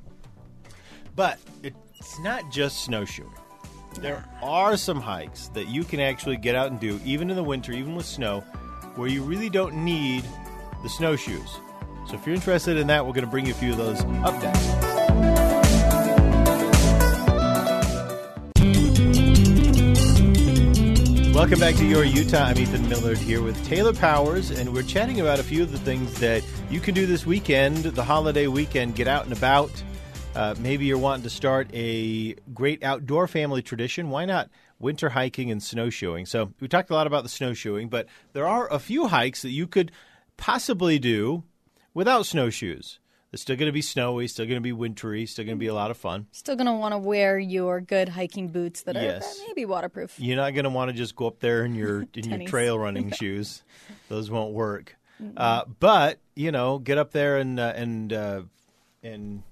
But 1.15 1.39
it's 1.63 2.19
not 2.21 2.51
just 2.51 2.85
snowshoeing. 2.85 3.31
There 4.01 4.25
are 4.43 4.77
some 4.77 5.01
hikes 5.01 5.49
that 5.49 5.69
you 5.69 5.85
can 5.85 6.01
actually 6.01 6.37
get 6.37 6.55
out 6.55 6.71
and 6.71 6.81
do, 6.81 6.99
even 7.05 7.31
in 7.31 7.37
the 7.37 7.43
winter, 7.43 7.73
even 7.73 7.95
with 7.95 8.07
snow, 8.07 8.41
where 8.97 9.09
you 9.09 9.23
really 9.23 9.49
don't 9.49 9.85
need 9.85 10.25
the 10.83 10.89
snowshoes. 10.89 11.61
So 12.09 12.15
if 12.15 12.27
you're 12.27 12.35
interested 12.35 12.79
in 12.79 12.89
that, 12.89 13.07
we're 13.07 13.13
going 13.13 13.25
to 13.25 13.31
bring 13.31 13.47
you 13.47 13.53
a 13.53 13.57
few 13.57 13.71
of 13.71 13.77
those 13.77 14.01
up 14.25 14.43
next. 14.43 14.93
Welcome 21.35 21.61
back 21.61 21.77
to 21.77 21.87
Your 21.87 22.05
Utah. 22.05 22.45
I'm 22.45 22.59
Ethan 22.59 22.89
Millard 22.89 23.19
here 23.19 23.43
with 23.43 23.65
Taylor 23.67 23.93
Powers, 23.93 24.51
and 24.51 24.73
we're 24.73 24.83
chatting 24.83 25.21
about 25.21 25.39
a 25.39 25.43
few 25.43 25.63
of 25.63 25.71
the 25.71 25.79
things 25.79 26.19
that 26.21 26.43
you 26.71 26.81
can 26.81 26.95
do 26.95 27.07
this 27.07 27.25
weekend, 27.25 27.85
the 27.85 28.05
holiday 28.05 28.49
weekend. 28.49 28.97
Get 28.97 29.07
out 29.07 29.25
and 29.25 29.33
about. 29.33 29.71
Uh, 30.35 30.55
maybe 30.61 30.87
you're 30.87 30.97
wanting 30.99 31.23
to 31.25 31.31
start 31.31 31.69
a 31.75 32.33
great 32.55 32.83
outdoor 32.83 33.27
family 33.29 33.61
tradition. 33.61 34.09
Why 34.09 34.25
not 34.25 34.49
winter 34.79 35.11
hiking 35.11 35.51
and 35.51 35.63
snowshoeing? 35.63 36.25
So, 36.27 36.53
we 36.59 36.69
talked 36.69 36.91
a 36.91 36.95
lot 36.95 37.07
about 37.07 37.23
the 37.23 37.29
snowshoeing, 37.29 37.89
but 37.89 38.07
there 38.33 38.47
are 38.49 38.73
a 38.73 38.79
few 38.79 39.09
hikes 39.09 39.43
that 39.43 39.51
you 39.51 39.67
could 39.67 39.93
possibly 40.39 40.99
do 40.99 41.45
without 41.93 42.25
snowshoes. 42.25 42.99
It's 43.31 43.43
still 43.43 43.57
going 43.57 43.69
to 43.69 43.73
be 43.73 43.83
snowy, 43.83 44.27
still 44.27 44.45
going 44.47 44.57
to 44.57 44.61
be 44.63 44.73
wintry, 44.73 45.25
still 45.27 45.45
going 45.45 45.57
to 45.57 45.61
be 45.61 45.67
a 45.67 45.75
lot 45.75 45.91
of 45.91 45.97
fun. 45.97 46.27
Still 46.33 46.57
going 46.57 46.67
to 46.67 46.73
want 46.73 46.93
to 46.93 46.99
wear 46.99 47.39
your 47.39 47.81
good 47.81 48.11
hiking 48.11 48.49
boots 48.49 48.83
that 48.83 48.95
Yes. 48.95 49.39
are 49.41 49.47
maybe 49.49 49.65
waterproof. 49.65 50.15
You're 50.19 50.37
not 50.37 50.53
going 50.55 50.65
to 50.65 50.71
want 50.71 50.91
to 50.91 50.97
just 50.97 51.15
go 51.17 51.27
up 51.27 51.41
there 51.41 51.65
in 51.65 51.75
your 51.75 52.07
in 52.15 52.29
your 52.29 52.47
trail 52.49 52.79
running 52.79 53.11
shoes; 53.11 53.63
those 54.09 54.31
won't 54.31 54.53
work. 54.53 54.97
Uh, 55.37 55.65
but 55.79 56.19
you 56.35 56.53
know, 56.53 56.79
get 56.79 56.99
up 56.99 57.13
there 57.13 57.37
and 57.39 57.59
uh, 57.61 57.73
and 57.75 58.13
uh, 58.13 58.43
and 59.03 59.43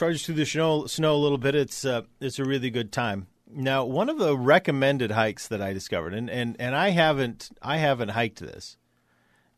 trudge 0.00 0.24
through 0.24 0.34
the 0.34 0.46
snow 0.46 0.86
snow 0.86 1.14
a 1.14 1.18
little 1.18 1.36
bit. 1.36 1.54
It's 1.54 1.84
uh, 1.84 2.02
it's 2.22 2.38
a 2.38 2.44
really 2.44 2.70
good 2.70 2.90
time. 2.90 3.26
Now, 3.52 3.84
one 3.84 4.08
of 4.08 4.16
the 4.16 4.34
recommended 4.34 5.10
hikes 5.10 5.46
that 5.48 5.60
I 5.60 5.74
discovered, 5.74 6.14
and, 6.14 6.30
and, 6.30 6.56
and 6.58 6.74
I 6.74 6.88
haven't 6.88 7.50
I 7.60 7.76
haven't 7.76 8.08
hiked 8.08 8.40
this, 8.40 8.78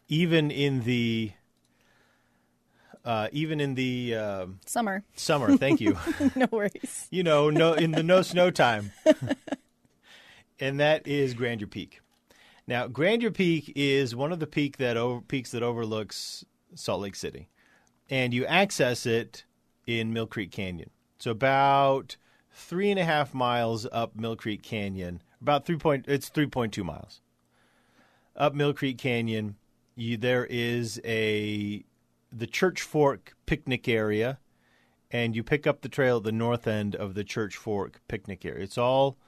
even 0.09 0.51
in 0.51 0.81
the 0.81 1.31
uh, 3.05 3.29
even 3.31 3.61
in 3.61 3.77
the 3.77 4.17
uh, 4.17 4.47
Summer. 4.67 5.05
summer. 5.15 5.57
Thank 5.57 5.81
you. 5.81 5.97
no 6.35 6.49
worries. 6.51 7.07
you 7.13 7.23
know, 7.23 7.49
no 7.49 7.75
in 7.75 7.93
the 7.93 8.03
no 8.03 8.23
snow 8.23 8.51
time. 8.51 8.91
and 10.59 10.81
that 10.81 11.07
is 11.07 11.35
Grandeur 11.35 11.69
Peak. 11.69 12.01
Now, 12.67 12.89
Grandeur 12.89 13.31
Peak 13.31 13.73
is 13.77 14.17
one 14.17 14.33
of 14.33 14.41
the 14.41 14.49
peak 14.49 14.79
that 14.79 14.97
over, 14.97 15.21
peaks 15.21 15.53
that 15.53 15.63
overlooks 15.63 16.45
Salt 16.75 17.01
Lake 17.03 17.15
City, 17.15 17.49
and 18.11 18.35
you 18.35 18.45
access 18.47 19.07
it 19.07 19.45
in 19.87 20.13
Mill 20.13 20.27
Creek 20.27 20.51
Canyon. 20.51 20.91
So 21.19 21.31
about 21.31 22.17
three 22.53 22.91
and 22.91 22.99
a 22.99 23.05
half 23.05 23.35
miles 23.35 23.87
up 23.91 24.17
Mill 24.17 24.37
Creek 24.37 24.63
Canyon, 24.63 25.23
about 25.41 25.65
three 25.65 25.77
point 25.79 26.07
it's 26.09 26.29
three 26.29 26.47
point 26.47 26.73
two 26.73 26.85
miles 26.85 27.21
up 28.37 28.55
Mill 28.55 28.73
Creek 28.73 28.99
Canyon. 28.99 29.57
You, 29.95 30.17
there 30.17 30.47
is 30.47 31.01
a 31.05 31.85
the 32.33 32.47
Church 32.47 32.81
Fork 32.81 33.35
picnic 33.47 33.89
area 33.89 34.39
and 35.13 35.37
you 35.37 35.43
pick 35.43 35.67
up 35.67 35.83
the 35.83 35.89
trail 35.89 36.17
at 36.17 36.23
the 36.25 36.33
north 36.33 36.67
end 36.67 36.97
of 36.97 37.15
the 37.15 37.25
Church 37.25 37.57
Fork 37.57 38.01
picnic 38.09 38.45
area. 38.45 38.65
It's 38.65 38.79
all 38.79 39.19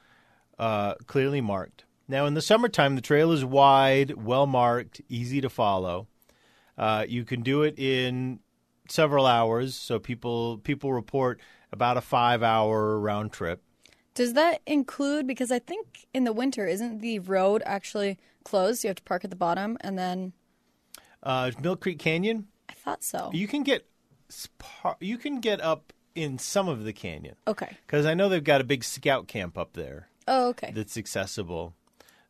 uh, 0.58 0.94
clearly 1.06 1.40
marked. 1.40 1.84
Now, 2.08 2.26
in 2.26 2.34
the 2.34 2.42
summertime, 2.42 2.96
the 2.96 3.00
trail 3.00 3.32
is 3.32 3.44
wide, 3.44 4.14
well 4.14 4.46
marked, 4.46 5.00
easy 5.08 5.40
to 5.40 5.48
follow. 5.48 6.06
Uh, 6.76 7.04
you 7.08 7.24
can 7.24 7.42
do 7.42 7.62
it 7.62 7.78
in 7.78 8.40
several 8.88 9.26
hours. 9.26 9.74
So 9.74 9.98
people 9.98 10.58
people 10.58 10.92
report 10.92 11.40
about 11.72 11.96
a 11.96 12.00
five 12.00 12.42
hour 12.42 12.98
round 12.98 13.32
trip. 13.32 13.62
Does 14.14 14.34
that 14.34 14.60
include 14.66 15.26
because 15.26 15.50
I 15.50 15.58
think 15.58 16.06
in 16.14 16.24
the 16.24 16.32
winter 16.32 16.66
isn't 16.66 17.00
the 17.00 17.18
road 17.18 17.62
actually 17.66 18.18
closed? 18.44 18.84
You 18.84 18.88
have 18.88 18.96
to 18.96 19.02
park 19.02 19.24
at 19.24 19.30
the 19.30 19.36
bottom 19.36 19.76
and 19.80 19.98
then 19.98 20.32
Uh, 21.22 21.50
Mill 21.60 21.76
Creek 21.76 21.98
Canyon, 21.98 22.46
I 22.68 22.74
thought 22.74 23.02
so. 23.02 23.30
you 23.32 23.48
can 23.48 23.62
get 23.62 23.86
you 25.00 25.18
can 25.18 25.40
get 25.40 25.60
up 25.60 25.92
in 26.14 26.38
some 26.38 26.68
of 26.68 26.84
the 26.84 26.92
canyon 26.92 27.34
Okay. 27.48 27.76
because 27.86 28.06
I 28.06 28.14
know 28.14 28.28
they've 28.28 28.42
got 28.44 28.60
a 28.60 28.64
big 28.64 28.84
scout 28.84 29.26
camp 29.26 29.58
up 29.58 29.72
there. 29.72 30.08
Oh, 30.28 30.48
okay. 30.50 30.70
that's 30.74 30.96
accessible. 30.96 31.74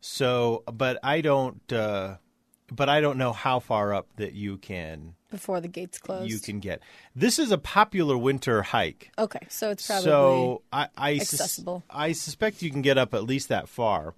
So, 0.01 0.63
but 0.73 0.99
I 1.03 1.21
don't, 1.21 1.71
uh, 1.73 2.17
but 2.73 2.89
I 2.89 3.01
don't 3.01 3.19
know 3.19 3.33
how 3.33 3.61
far 3.61 3.93
up 3.93 4.09
that 4.17 4.33
you 4.33 4.57
can 4.57 5.15
Before 5.31 5.61
the 5.61 5.69
gates 5.69 5.99
close. 5.99 6.29
you 6.29 6.39
can 6.39 6.61
get. 6.61 6.81
This 7.15 7.39
is 7.39 7.51
a 7.53 7.59
popular 7.59 8.17
winter 8.17 8.63
hike. 8.63 9.11
Okay, 9.19 9.47
so 9.49 9.71
it's 9.71 9.87
probably 9.87 10.05
so 10.05 10.63
I, 10.73 10.89
I, 10.97 11.15
accessible. 11.17 11.85
Mm-hmm. 11.91 12.01
I 12.01 12.13
suspect 12.13 12.63
you 12.63 12.71
can 12.71 12.83
get 12.83 12.97
up 12.97 13.15
at 13.15 13.25
least 13.25 13.49
that 13.49 13.69
far. 13.69 14.15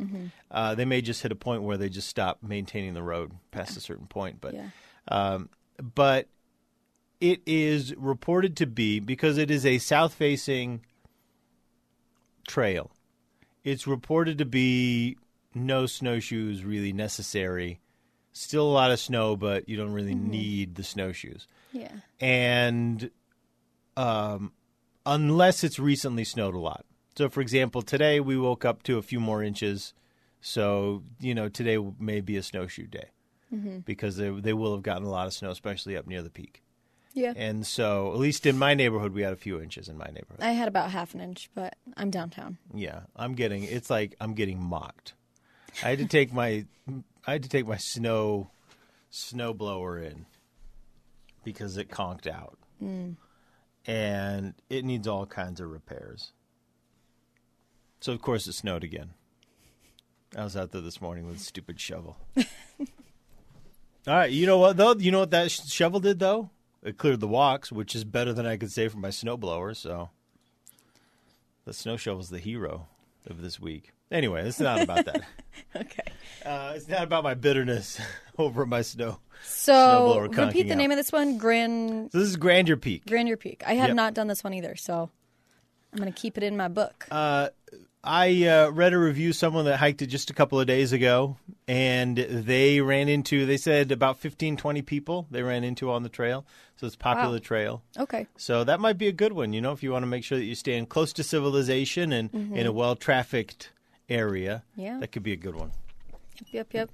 Uh, 0.51 0.75
they 0.75 0.85
may 0.85 1.01
just 1.01 1.23
hit 1.23 1.33
a 1.33 1.37
point 1.37 1.63
where 1.63 1.77
they 1.77 1.89
just 1.89 2.09
stop 2.09 2.39
maintaining 2.43 2.95
the 2.95 3.03
road 3.03 3.33
past 3.51 3.77
a 3.77 3.81
certain 3.81 4.07
point, 4.07 4.41
but 4.41 4.55
yeah. 4.55 4.69
um, 5.09 5.49
but 5.95 6.29
it 7.21 7.41
is 7.47 7.95
reported 7.97 8.57
to 8.59 8.67
be 8.67 9.01
because 9.01 9.39
it 9.39 9.51
is 9.51 9.67
a 9.67 9.79
south-facing 9.79 10.83
trail. 12.47 12.91
It's 13.65 13.87
reported 13.87 14.39
to 14.39 14.45
be 14.45 15.17
no 15.55 15.87
snowshoes 15.87 16.63
really 16.63 16.93
necessary. 16.93 17.81
Still 18.37 18.67
a 18.67 18.71
lot 18.71 18.91
of 18.91 19.01
snow, 19.01 19.35
but 19.35 19.67
you 19.67 19.79
don't 19.79 19.93
really 19.93 20.15
need 20.15 20.75
the 20.75 20.85
snowshoes. 20.85 21.47
Yeah. 21.73 21.93
And 22.21 23.11
um, 23.97 24.53
unless 25.07 25.65
it's 25.65 25.79
recently 25.79 26.25
snowed 26.25 26.55
a 26.55 26.59
lot. 26.59 26.85
So, 27.17 27.31
for 27.31 27.41
example, 27.41 27.81
today 27.81 28.21
we 28.21 28.37
woke 28.37 28.67
up 28.67 28.83
to 28.83 28.99
a 28.99 29.03
few 29.03 29.21
more 29.21 29.43
inches. 29.43 29.95
So, 30.43 31.03
you 31.19 31.35
know, 31.35 31.49
today 31.49 31.79
may 31.99 32.21
be 32.21 32.37
a 32.37 32.43
snowshoe 32.43 32.87
day 32.87 33.09
because 33.87 34.19
they, 34.19 34.29
they 34.29 34.53
will 34.53 34.75
have 34.75 34.83
gotten 34.83 35.05
a 35.05 35.11
lot 35.11 35.27
of 35.27 35.33
snow, 35.33 35.51
especially 35.51 35.97
up 35.97 36.07
near 36.07 36.23
the 36.23 36.29
peak. 36.29 36.63
Yeah. 37.15 37.33
And 37.35 37.67
so, 37.67 38.13
at 38.13 38.19
least 38.19 38.45
in 38.45 38.59
my 38.59 38.75
neighborhood, 38.75 39.15
we 39.15 39.23
had 39.23 39.33
a 39.33 39.37
few 39.37 39.63
inches 39.63 39.89
in 39.89 39.97
my 39.97 40.09
neighborhood. 40.13 40.41
I 40.41 40.51
had 40.51 40.69
about 40.69 40.91
half 40.91 41.15
an 41.15 41.23
inch, 41.23 41.49
but 41.55 41.75
I'm 41.97 42.11
downtown. 42.11 42.59
Yeah, 42.75 43.01
I'm 43.17 43.33
getting. 43.33 43.63
It's 43.63 43.89
like 43.89 44.15
I'm 44.21 44.35
getting 44.35 44.63
mocked. 44.63 45.15
I 45.83 45.91
had 45.91 45.99
to 45.99 46.07
take 46.07 46.33
my. 46.33 46.65
I 47.27 47.33
had 47.33 47.43
to 47.43 47.49
take 47.49 47.67
my 47.67 47.77
snow, 47.77 48.51
snow 49.11 49.53
blower 49.53 49.99
in, 49.99 50.27
because 51.45 51.77
it 51.77 51.91
conked 51.91 52.27
out, 52.27 52.59
hmm. 52.79 53.13
and 53.87 54.55
it 54.71 54.85
needs 54.85 55.09
all 55.09 55.27
kinds 55.27 55.61
of 55.61 55.71
repairs. 55.71 56.33
So 58.01 58.13
of 58.13 58.23
course 58.23 58.47
it 58.47 58.53
snowed 58.53 58.85
again. 58.85 59.11
I 60.37 60.45
was 60.45 60.57
out 60.57 60.71
there 60.71 60.81
this 60.81 61.01
morning 61.01 61.27
with 61.27 61.37
a 61.37 61.41
stupid 61.41 61.81
shovel. 61.81 62.17
all 62.37 62.45
right, 64.07 64.31
you 64.31 64.47
know 64.47 64.59
what 64.59 64.77
though? 64.77 64.95
You 64.95 65.11
know 65.11 65.21
what 65.21 65.31
that 65.31 65.51
sh- 65.51 65.67
shovel 65.69 66.01
did 66.01 66.19
though? 66.19 66.51
It 66.83 66.99
cleared 66.99 67.21
the 67.21 67.27
walks, 67.27 67.73
which 67.73 67.97
is 67.97 68.05
better 68.05 68.33
than 68.33 68.47
I 68.47 68.57
could 68.57 68.71
say 68.71 68.89
for 68.89 68.99
my 68.99 69.09
snowblower. 69.09 69.75
So 69.75 70.11
the 71.65 71.73
snow 71.73 71.97
shovel's 71.97 72.31
the 72.31 72.39
hero 72.39 72.87
of 73.27 73.43
this 73.43 73.59
week. 73.59 73.93
Anyway, 74.11 74.47
it's 74.47 74.61
not 74.61 74.83
about 74.83 75.05
that. 75.07 75.23
Okay. 75.75 76.03
Uh, 76.45 76.73
it's 76.77 76.87
not 76.89 77.03
about 77.03 77.25
my 77.25 77.33
bitterness 77.35 77.99
over 78.39 78.65
my 78.67 78.83
snow. 78.83 79.19
So 79.45 79.73
Snowblower 79.73 80.47
repeat 80.47 80.65
the 80.69 80.73
out. 80.75 80.79
name 80.79 80.91
of 80.91 80.97
this 80.99 81.11
one, 81.13 81.39
Grand 81.39 82.13
So 82.13 82.19
this 82.19 82.29
is 82.29 82.37
Grandeur 82.37 82.77
Peak. 82.77 83.07
Grandeur 83.07 83.37
Peak. 83.39 83.63
I 83.67 83.75
have 83.75 83.89
Yep. 83.89 83.97
not 83.97 84.15
done 84.15 84.27
this 84.27 84.45
one 84.45 84.53
either, 84.55 84.77
so 84.77 85.11
I'm 85.93 85.99
going 85.99 86.13
to 86.13 86.19
keep 86.19 86.37
it 86.39 86.43
in 86.45 86.57
my 86.57 86.69
book. 86.69 87.07
Uh, 87.11 87.49
I 88.05 88.47
uh, 88.47 88.71
read 88.71 88.93
a 88.93 88.99
review 88.99 89.33
someone 89.33 89.65
that 89.65 89.79
hiked 89.79 90.01
it 90.03 90.07
just 90.07 90.31
a 90.31 90.35
couple 90.35 90.61
of 90.61 90.67
days 90.67 90.93
ago, 90.93 91.37
and 91.67 92.17
they 92.17 92.81
ran 92.81 93.09
into. 93.09 93.45
They 93.47 93.57
said 93.57 93.91
about 93.93 94.19
15, 94.19 94.57
20 94.59 94.83
people 94.83 95.27
they 95.31 95.43
ran 95.43 95.65
into 95.65 95.91
on 95.91 96.03
the 96.05 96.09
trail. 96.11 96.47
So 96.77 96.87
it's 96.87 96.95
a 96.97 96.99
popular 96.99 97.37
Wow. 97.39 97.43
trail. 97.43 97.83
okay. 97.99 98.27
So 98.37 98.63
that 98.65 98.79
might 98.81 98.99
be 98.99 99.09
a 99.09 99.13
good 99.13 99.33
one. 99.33 99.53
You 99.55 99.61
know, 99.63 99.73
if 99.73 99.83
you 99.83 99.91
want 99.91 100.03
to 100.05 100.07
make 100.07 100.23
sure 100.25 100.39
that 100.39 100.45
you 100.45 100.55
stand 100.55 100.89
close 100.91 101.13
to 101.15 101.23
civilization 101.25 102.13
and 102.13 102.31
in 102.55 102.67
a 102.67 102.73
well 102.73 102.95
trafficked 102.95 103.71
area, 104.09 104.63
Mm-hmm. 104.73 104.81
Yeah. 104.81 104.99
that 105.01 105.13
could 105.13 105.23
be 105.23 105.33
a 105.33 105.37
good 105.37 105.55
one. 105.55 105.73
Yep, 106.53 106.69
yep. 106.75 106.91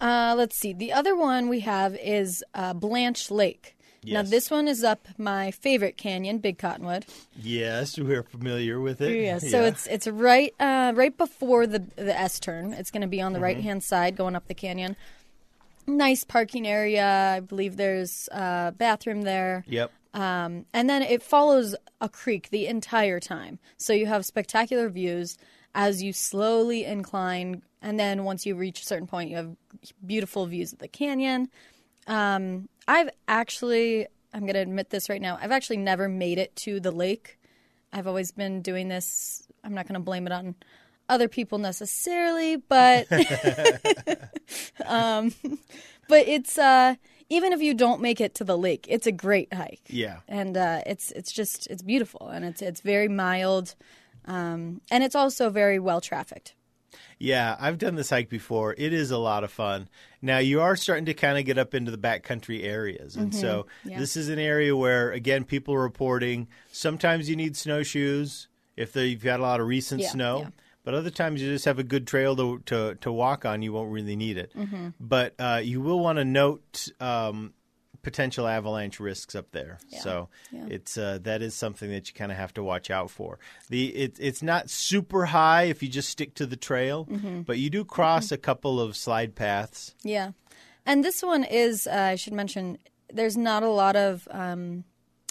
Uh, 0.00 0.34
let's 0.36 0.56
see. 0.56 0.72
The 0.72 0.92
other 0.92 1.16
one 1.16 1.48
we 1.48 1.60
have 1.60 1.96
is 1.96 2.44
uh, 2.54 2.72
Blanche 2.74 3.30
Lake. 3.30 3.74
Now, 4.04 4.22
this 4.22 4.50
one 4.50 4.68
is 4.68 4.84
up 4.84 5.06
my 5.18 5.50
favorite 5.50 5.98
canyon, 5.98 6.38
Big 6.38 6.56
Cottonwood. 6.56 7.04
Yes, 7.36 7.98
we're 7.98 8.22
familiar 8.22 8.80
with 8.80 9.00
it. 9.02 9.10
Yeah, 9.22 9.38
so 9.38 9.64
it's 9.64 9.86
it's 9.86 10.06
right 10.06 10.54
uh, 10.58 10.92
right 10.94 11.14
before 11.14 11.66
the 11.66 11.80
the 11.96 12.18
S 12.18 12.40
turn. 12.40 12.72
It's 12.72 12.90
going 12.90 13.02
to 13.02 13.08
be 13.08 13.20
on 13.20 13.32
the 13.34 13.40
right 13.40 13.58
hand 13.60 13.82
side 13.84 14.16
going 14.16 14.34
up 14.34 14.46
the 14.46 14.54
canyon. 14.54 14.96
Nice 15.86 16.24
parking 16.24 16.66
area. 16.66 17.06
I 17.36 17.40
believe 17.40 17.76
there's 17.76 18.28
a 18.32 18.72
bathroom 18.76 19.22
there. 19.22 19.64
Yep. 19.68 19.90
Um, 20.14 20.64
and 20.72 20.88
then 20.88 21.02
it 21.02 21.22
follows 21.22 21.74
a 22.00 22.08
creek 22.08 22.48
the 22.50 22.66
entire 22.66 23.20
time. 23.20 23.58
So 23.76 23.92
you 23.92 24.06
have 24.06 24.24
spectacular 24.24 24.88
views 24.88 25.36
as 25.78 26.02
you 26.02 26.12
slowly 26.12 26.84
incline. 26.84 27.62
And 27.80 27.98
then 28.00 28.24
once 28.24 28.44
you 28.44 28.56
reach 28.56 28.80
a 28.82 28.84
certain 28.84 29.06
point, 29.06 29.30
you 29.30 29.36
have 29.36 29.54
beautiful 30.04 30.44
views 30.46 30.72
of 30.72 30.80
the 30.80 30.88
canyon. 30.88 31.48
Um, 32.08 32.68
I've 32.88 33.10
actually, 33.28 34.06
I'm 34.34 34.40
going 34.40 34.54
to 34.54 34.60
admit 34.60 34.90
this 34.90 35.08
right 35.08 35.22
now, 35.22 35.38
I've 35.40 35.52
actually 35.52 35.76
never 35.76 36.08
made 36.08 36.38
it 36.38 36.56
to 36.56 36.80
the 36.80 36.90
lake. 36.90 37.38
I've 37.92 38.08
always 38.08 38.32
been 38.32 38.60
doing 38.60 38.88
this. 38.88 39.46
I'm 39.62 39.72
not 39.72 39.86
going 39.86 39.94
to 39.94 40.00
blame 40.00 40.26
it 40.26 40.32
on 40.32 40.56
other 41.08 41.28
people 41.28 41.58
necessarily, 41.58 42.56
but 42.56 43.06
um, 44.86 45.32
but 46.08 46.26
it's 46.26 46.58
uh, 46.58 46.96
even 47.28 47.52
if 47.52 47.60
you 47.62 47.72
don't 47.74 48.00
make 48.00 48.20
it 48.20 48.34
to 48.36 48.44
the 48.44 48.58
lake, 48.58 48.86
it's 48.88 49.06
a 49.06 49.12
great 49.12 49.52
hike 49.54 49.82
Yeah. 49.88 50.18
and 50.26 50.56
uh, 50.56 50.80
it's 50.86 51.12
it's 51.12 51.30
just 51.32 51.66
it's 51.68 51.82
beautiful 51.82 52.28
and 52.28 52.44
it's 52.44 52.62
it's 52.62 52.80
very 52.80 53.08
mild, 53.08 53.74
um, 54.28 54.80
and 54.90 55.02
it's 55.02 55.16
also 55.16 55.50
very 55.50 55.78
well 55.80 56.00
trafficked. 56.00 56.54
Yeah, 57.18 57.56
I've 57.58 57.78
done 57.78 57.96
this 57.96 58.10
hike 58.10 58.28
before. 58.28 58.74
It 58.78 58.92
is 58.92 59.10
a 59.10 59.18
lot 59.18 59.42
of 59.42 59.50
fun. 59.50 59.88
Now 60.22 60.38
you 60.38 60.60
are 60.60 60.76
starting 60.76 61.06
to 61.06 61.14
kind 61.14 61.36
of 61.36 61.44
get 61.44 61.58
up 61.58 61.74
into 61.74 61.90
the 61.90 61.98
backcountry 61.98 62.62
areas, 62.64 63.16
and 63.16 63.34
so 63.34 63.66
Yeah. 63.84 63.98
this 63.98 64.16
is 64.16 64.28
an 64.28 64.38
area 64.38 64.76
where 64.76 65.10
again 65.10 65.44
people 65.44 65.74
are 65.74 65.82
reporting. 65.82 66.46
Sometimes 66.70 67.28
you 67.28 67.34
need 67.34 67.56
snowshoes 67.56 68.46
if 68.76 68.92
they- 68.92 69.06
you've 69.06 69.24
got 69.24 69.40
a 69.40 69.42
lot 69.42 69.60
of 69.60 69.66
recent 69.66 70.00
Yeah, 70.02 70.10
snow. 70.10 70.38
yeah. 70.42 70.50
But 70.84 70.94
other 70.94 71.10
times 71.10 71.42
you 71.42 71.50
just 71.52 71.64
have 71.66 71.78
a 71.78 71.84
good 71.84 72.06
trail 72.06 72.34
to 72.36 72.60
to, 72.66 72.94
to 73.02 73.12
walk 73.12 73.44
on. 73.44 73.62
You 73.62 73.72
won't 73.72 73.90
really 73.92 74.16
need 74.16 74.38
it. 74.38 74.52
Mm-hmm. 74.56 74.88
But 75.00 75.34
uh, 75.38 75.60
you 75.62 75.80
will 75.80 76.00
want 76.00 76.18
to 76.18 76.24
note 76.24 76.88
um, 77.00 77.52
potential 78.10 78.46
avalanche 78.46 78.98
risks 79.00 79.34
up 79.34 79.50
there. 79.52 79.78
Yeah, 79.90 80.00
So 80.00 80.28
yeah. 80.50 80.66
it's 80.70 80.96
uh, 80.96 81.18
that 81.22 81.42
is 81.42 81.54
something 81.54 81.90
that 81.90 82.08
you 82.08 82.14
kind 82.14 82.32
of 82.32 82.38
have 82.38 82.54
to 82.54 82.62
watch 82.62 82.90
out 82.90 83.10
for. 83.10 83.38
The 83.68 83.88
it, 84.04 84.16
it's 84.18 84.42
not 84.42 84.70
super 84.70 85.26
high 85.26 85.64
if 85.64 85.82
you 85.82 85.88
just 85.90 86.08
stick 86.08 86.34
to 86.34 86.46
the 86.46 86.56
trail, 86.56 87.04
Mm-hmm. 87.04 87.42
but 87.42 87.58
you 87.58 87.68
do 87.70 87.84
cross 87.84 88.32
a 88.32 88.38
couple 88.38 88.80
of 88.80 88.96
slide 88.96 89.34
paths. 89.34 89.94
Yeah. 90.02 90.30
And 90.86 91.04
this 91.04 91.22
one 91.22 91.44
is, 91.44 91.86
uh, 91.86 92.12
I 92.12 92.16
should 92.16 92.32
mention, 92.32 92.78
there's 93.12 93.36
not 93.36 93.62
a 93.62 93.68
lot 93.68 93.94
of, 93.94 94.26
um, 94.30 94.84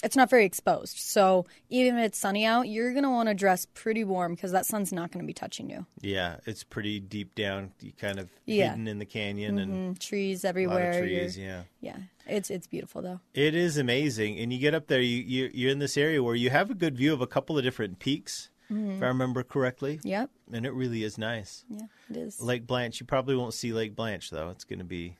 it's 0.03 0.15
not 0.15 0.29
very 0.29 0.46
exposed. 0.46 0.96
So 1.00 1.48
even 1.69 1.98
if 1.98 2.05
it's 2.05 2.19
sunny 2.19 2.46
out, 2.46 2.67
you're 2.67 2.91
going 2.93 3.03
to 3.03 3.10
want 3.10 3.29
to 3.29 3.34
dress 3.34 3.65
pretty 3.74 4.03
warm 4.03 4.36
because 4.36 4.51
that 4.51 4.67
sun's 4.67 4.93
not 4.93 5.12
going 5.12 5.24
to 5.24 5.27
be 5.27 5.34
touching 5.34 5.72
you. 5.72 5.88
Yeah, 6.01 6.36
it's 6.46 6.63
pretty 6.63 7.00
deep 7.00 7.34
down, 7.34 7.72
you 7.81 7.91
kind 7.98 8.19
of 8.19 8.29
Yeah. 8.46 8.69
hidden 8.69 8.88
in 8.88 9.00
the 9.00 9.05
canyon 9.05 9.57
and 9.57 9.74
Mm, 9.96 10.00
trees 10.00 10.46
everywhere. 10.46 11.00
trees. 11.01 11.36
You're- 11.36 11.48
Yeah. 11.50 11.63
yeah. 11.81 11.98
It's, 12.27 12.50
it's 12.50 12.67
beautiful 12.67 13.01
though. 13.01 13.19
It 13.34 13.55
is 13.55 13.77
amazing, 13.77 14.38
and 14.39 14.51
you 14.51 14.60
get 14.60 14.74
up 14.74 14.88
there. 14.88 15.01
You, 15.01 15.17
you 15.24 15.50
you're 15.53 15.72
in 15.72 15.79
this 15.79 15.98
area 15.98 16.22
where 16.22 16.36
you 16.36 16.50
have 16.50 16.69
a 16.69 16.75
good 16.75 16.98
view 16.98 17.13
of 17.13 17.22
a 17.22 17.27
couple 17.27 17.57
of 17.57 17.63
different 17.63 18.00
peaks, 18.00 18.50
if 18.69 19.01
I 19.01 19.07
remember 19.07 19.43
correctly, 19.43 20.00
Yep. 20.03 20.29
and 20.51 20.65
it 20.65 20.74
really 20.74 21.03
is 21.03 21.17
nice. 21.17 21.63
Yeah. 21.69 21.84
It 22.10 22.17
is 22.17 22.41
Lake 22.41 22.67
Blanche, 22.67 23.00
you 23.00 23.05
probably 23.05 23.36
won't 23.36 23.53
see 23.53 23.72
Lake 23.72 23.96
Blanche 23.96 24.29
though. 24.29 24.50
It's 24.50 24.65
going 24.65 24.79
to 24.79 24.86
be, 24.86 25.15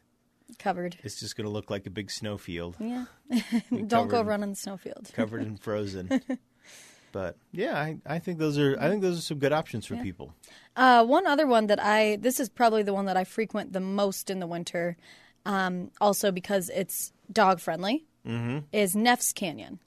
covered. 0.60 0.98
it's 1.04 1.20
just 1.20 1.38
going 1.38 1.46
to 1.46 1.52
look 1.52 1.70
like 1.70 1.88
a 1.88 1.90
big 1.90 2.12
snowfield 2.12 2.76
Yeah. 2.80 3.06
Don't 3.88 4.10
go 4.10 4.22
in 4.30 4.50
the 4.50 4.56
snowfield. 4.56 5.10
covered 5.14 5.42
and 5.44 5.60
frozen. 5.60 6.22
But 7.14 7.38
yeah, 7.54 7.76
I, 7.80 7.98
I 8.06 8.20
think 8.20 8.38
those 8.38 8.58
are 8.60 8.78
I 8.80 8.90
think 8.90 9.02
those 9.02 9.18
are 9.18 9.22
some 9.22 9.40
good 9.40 9.54
options 9.54 9.86
for 9.86 9.96
people. 9.96 10.34
Uh, 10.76 11.06
one 11.06 11.26
other 11.26 11.48
one 11.48 11.68
that 11.68 11.82
I 11.82 12.18
this 12.18 12.40
is 12.40 12.50
probably 12.50 12.84
the 12.84 12.94
one 12.94 13.06
that 13.06 13.16
I 13.18 13.24
frequent 13.24 13.72
the 13.74 13.80
most 13.80 14.30
in 14.30 14.40
the 14.40 14.46
winter, 14.46 14.98
um, 15.48 15.90
also 16.02 16.32
because 16.32 16.70
it's 16.70 17.12
dog 17.32 17.60
friendly, 17.60 18.06
is 18.74 18.94
Neff's 18.96 19.32
Canyon. 19.32 19.80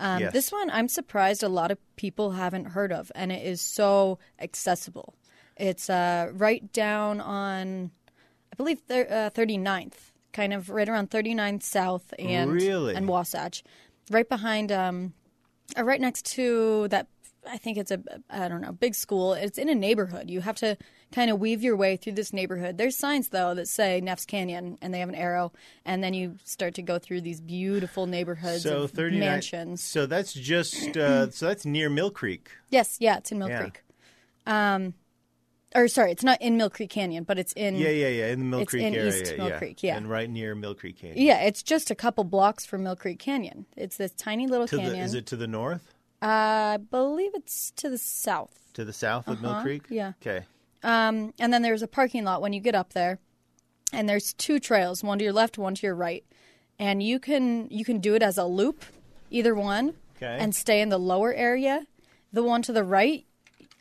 Um, 0.00 0.20
Yes. 0.20 0.32
This 0.32 0.50
one 0.52 0.68
I'm 0.70 0.88
surprised 0.88 1.44
a 1.44 1.48
lot 1.48 1.70
of 1.70 1.78
people 1.94 2.32
haven't 2.32 2.64
heard 2.66 2.92
of, 2.92 3.12
and 3.14 3.30
it 3.30 3.46
is 3.46 3.60
so 3.60 4.18
accessible. 4.40 5.14
It's 5.56 5.88
uh, 5.88 6.30
right 6.34 6.72
down 6.72 7.20
on, 7.20 7.92
I 8.52 8.56
believe, 8.56 8.80
thir- 8.88 9.06
uh, 9.08 9.30
39th, 9.30 10.10
kind 10.32 10.52
of 10.52 10.68
right 10.68 10.88
around 10.88 11.10
39th 11.10 11.62
South 11.62 12.12
and 12.18 12.50
Really? 12.52 12.96
and 12.96 13.06
Wasatch, 13.06 13.62
right 14.10 14.28
behind, 14.28 14.72
um, 14.72 15.12
uh, 15.78 15.84
right 15.84 16.00
next 16.00 16.26
to 16.34 16.88
that. 16.88 17.06
I 17.48 17.58
think 17.58 17.78
it's 17.78 17.90
a 17.90 18.00
I 18.30 18.48
don't 18.48 18.60
know 18.60 18.72
big 18.72 18.94
school. 18.94 19.34
It's 19.34 19.58
in 19.58 19.68
a 19.68 19.74
neighborhood. 19.74 20.30
You 20.30 20.40
have 20.40 20.56
to 20.56 20.76
kind 21.12 21.30
of 21.30 21.38
weave 21.38 21.62
your 21.62 21.76
way 21.76 21.96
through 21.96 22.12
this 22.14 22.32
neighborhood. 22.32 22.78
There's 22.78 22.96
signs 22.96 23.28
though 23.28 23.54
that 23.54 23.68
say 23.68 24.00
Neff's 24.00 24.24
Canyon, 24.24 24.78
and 24.80 24.92
they 24.92 25.00
have 25.00 25.08
an 25.08 25.14
arrow, 25.14 25.52
and 25.84 26.02
then 26.02 26.14
you 26.14 26.36
start 26.44 26.74
to 26.74 26.82
go 26.82 26.98
through 26.98 27.20
these 27.20 27.40
beautiful 27.40 28.06
neighborhoods 28.06 28.62
So 28.62 28.86
thirty 28.86 29.18
mansions. 29.18 29.82
So 29.82 30.06
that's 30.06 30.32
just 30.32 30.96
uh, 30.96 31.30
so 31.30 31.46
that's 31.46 31.64
near 31.66 31.90
Mill 31.90 32.10
Creek. 32.10 32.50
Yes, 32.70 32.96
yeah, 33.00 33.18
it's 33.18 33.30
in 33.30 33.38
Mill 33.38 33.48
Yeah. 33.48 33.60
Creek. 33.60 33.82
Um, 34.46 34.94
or 35.74 35.88
sorry, 35.88 36.12
it's 36.12 36.22
not 36.22 36.40
in 36.40 36.56
Mill 36.56 36.70
Creek 36.70 36.90
Canyon, 36.90 37.24
but 37.24 37.38
it's 37.38 37.52
in. 37.54 37.74
Yeah, 37.76 37.88
yeah, 37.88 38.08
yeah. 38.08 38.26
In 38.28 38.38
the 38.38 38.44
Mill 38.44 38.60
It's 38.60 38.70
Creek 38.70 38.84
in 38.84 38.94
area. 38.94 39.08
East 39.08 39.36
Mill 39.36 39.48
yeah. 39.48 39.58
Creek, 39.58 39.82
yeah. 39.82 39.96
and 39.96 40.08
right 40.08 40.30
near 40.30 40.54
Mill 40.54 40.74
Creek 40.74 40.98
Canyon. 40.98 41.18
Yeah, 41.26 41.40
it's 41.42 41.62
just 41.62 41.90
a 41.90 41.94
couple 41.94 42.22
blocks 42.24 42.64
from 42.64 42.84
Mill 42.84 42.94
Creek 42.96 43.18
Canyon. 43.18 43.66
It's 43.76 43.96
this 43.96 44.12
tiny 44.12 44.46
little 44.46 44.68
To 44.68 44.76
canyon. 44.76 44.98
the, 44.98 45.04
is 45.04 45.14
it 45.14 45.26
to 45.26 45.36
the 45.36 45.48
north? 45.48 45.93
I 46.26 46.78
believe 46.78 47.32
it's 47.34 47.70
to 47.72 47.90
the 47.90 47.98
south. 47.98 48.70
To 48.74 48.84
the 48.84 48.92
south 48.92 49.28
of 49.28 49.40
Mill 49.42 49.50
Uh-huh, 49.52 49.62
Creek? 49.62 49.82
yeah. 49.90 50.12
Okay. 50.22 50.46
Um, 50.82 51.32
and 51.38 51.52
then 51.52 51.62
there's 51.62 51.82
a 51.82 51.86
parking 51.88 52.24
lot 52.24 52.40
when 52.42 52.52
you 52.52 52.60
get 52.60 52.74
up 52.74 52.92
there, 52.92 53.18
and 53.92 54.08
there's 54.08 54.32
two 54.34 54.58
trails, 54.58 55.02
one 55.04 55.18
to 55.18 55.24
your 55.24 55.32
left, 55.32 55.58
one 55.58 55.74
to 55.74 55.86
your 55.86 55.94
right, 55.94 56.24
and 56.78 57.02
you 57.02 57.18
can 57.18 57.68
you 57.70 57.84
can 57.84 58.00
do 58.00 58.14
it 58.14 58.22
as 58.22 58.36
a 58.38 58.44
loop, 58.44 58.84
either 59.30 59.54
one, 59.54 59.94
Okay. 60.16 60.36
and 60.40 60.54
stay 60.54 60.80
in 60.80 60.88
the 60.88 60.98
lower 60.98 61.32
area. 61.34 61.86
The 62.32 62.42
one 62.42 62.62
to 62.62 62.72
the 62.72 62.84
right, 62.84 63.24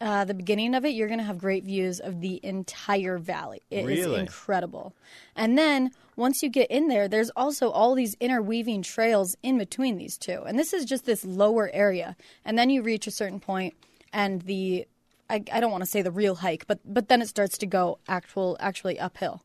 uh, 0.03 0.25
the 0.25 0.33
beginning 0.33 0.75
of 0.75 0.83
it, 0.83 0.89
you're 0.89 1.07
gonna 1.07 1.23
have 1.23 1.37
great 1.37 1.63
views 1.63 1.99
of 2.01 2.19
the 2.19 2.39
entire 2.43 3.17
valley. 3.17 3.61
It 3.71 3.89
is 3.89 4.05
Really? 4.05 4.19
incredible. 4.19 4.93
And 5.33 5.57
then 5.57 5.91
once 6.17 6.43
you 6.43 6.49
get 6.49 6.69
in 6.69 6.89
there, 6.89 7.07
there's 7.07 7.29
also 7.31 7.69
all 7.71 7.95
these 7.95 8.15
interweaving 8.19 8.81
trails 8.83 9.37
in 9.41 9.57
between 9.57 9.97
these 9.97 10.17
two, 10.17 10.43
and 10.45 10.59
this 10.59 10.73
is 10.73 10.83
just 10.83 11.05
this 11.05 11.23
lower 11.23 11.69
area. 11.73 12.17
And 12.43 12.57
then 12.57 12.69
you 12.69 12.81
reach 12.81 13.07
a 13.07 13.11
certain 13.11 13.39
point, 13.39 13.73
and 14.11 14.41
the 14.41 14.85
I, 15.29 15.41
I 15.51 15.59
don't 15.61 15.71
want 15.71 15.83
to 15.85 15.89
say 15.89 16.01
the 16.01 16.11
real 16.11 16.35
hike, 16.35 16.67
but 16.67 16.79
but 16.85 17.07
then 17.07 17.21
it 17.21 17.29
starts 17.29 17.57
to 17.59 17.65
go 17.65 17.97
actual 18.07 18.57
actually 18.59 18.99
uphill, 18.99 19.41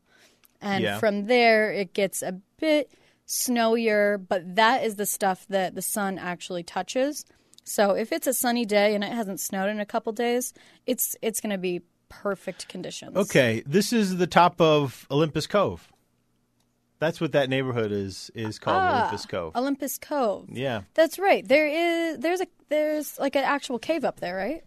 and 0.61 0.83
Yeah. 0.83 0.99
from 0.99 1.27
there 1.27 1.71
it 1.71 1.93
gets 1.93 2.21
a 2.21 2.33
bit 2.59 2.91
snowier. 3.25 4.17
But 4.27 4.55
that 4.55 4.83
is 4.83 4.95
the 4.95 5.05
stuff 5.05 5.45
that 5.49 5.73
the 5.73 5.81
sun 5.81 6.17
actually 6.19 6.63
touches. 6.63 7.25
So 7.63 7.91
if 7.91 8.11
it's 8.11 8.27
a 8.27 8.33
sunny 8.33 8.65
day 8.65 8.95
and 8.95 9.03
it 9.03 9.11
hasn't 9.11 9.39
snowed 9.39 9.69
in 9.69 9.79
a 9.79 9.85
couple 9.85 10.11
days, 10.13 10.53
it's 10.85 11.15
it's 11.21 11.39
going 11.39 11.51
to 11.51 11.57
be 11.57 11.81
perfect 12.09 12.67
conditions. 12.67 13.15
Okay. 13.15 13.61
This 13.65 13.93
is 13.93 14.17
the 14.17 14.27
top 14.27 14.59
of 14.59 15.05
Olympus 15.11 15.45
Cove. 15.47 15.87
That's 16.99 17.21
what 17.21 17.31
that 17.31 17.49
neighborhood 17.49 17.91
is 17.91 18.29
is 18.35 18.59
called 18.59 18.77
Ah, 18.81 18.99
Olympus 19.01 19.25
Cove. 19.25 19.55
Olympus 19.55 19.97
Cove. 19.97 20.47
yeah. 20.51 20.81
That's 20.95 21.17
right. 21.19 21.47
There 21.47 21.67
is 21.67 22.17
there's 22.19 22.41
a 22.41 22.47
there's 22.69 23.17
like 23.19 23.35
an 23.35 23.43
actual 23.45 23.79
cave 23.79 24.03
up 24.03 24.19
there, 24.19 24.35
right? 24.35 24.63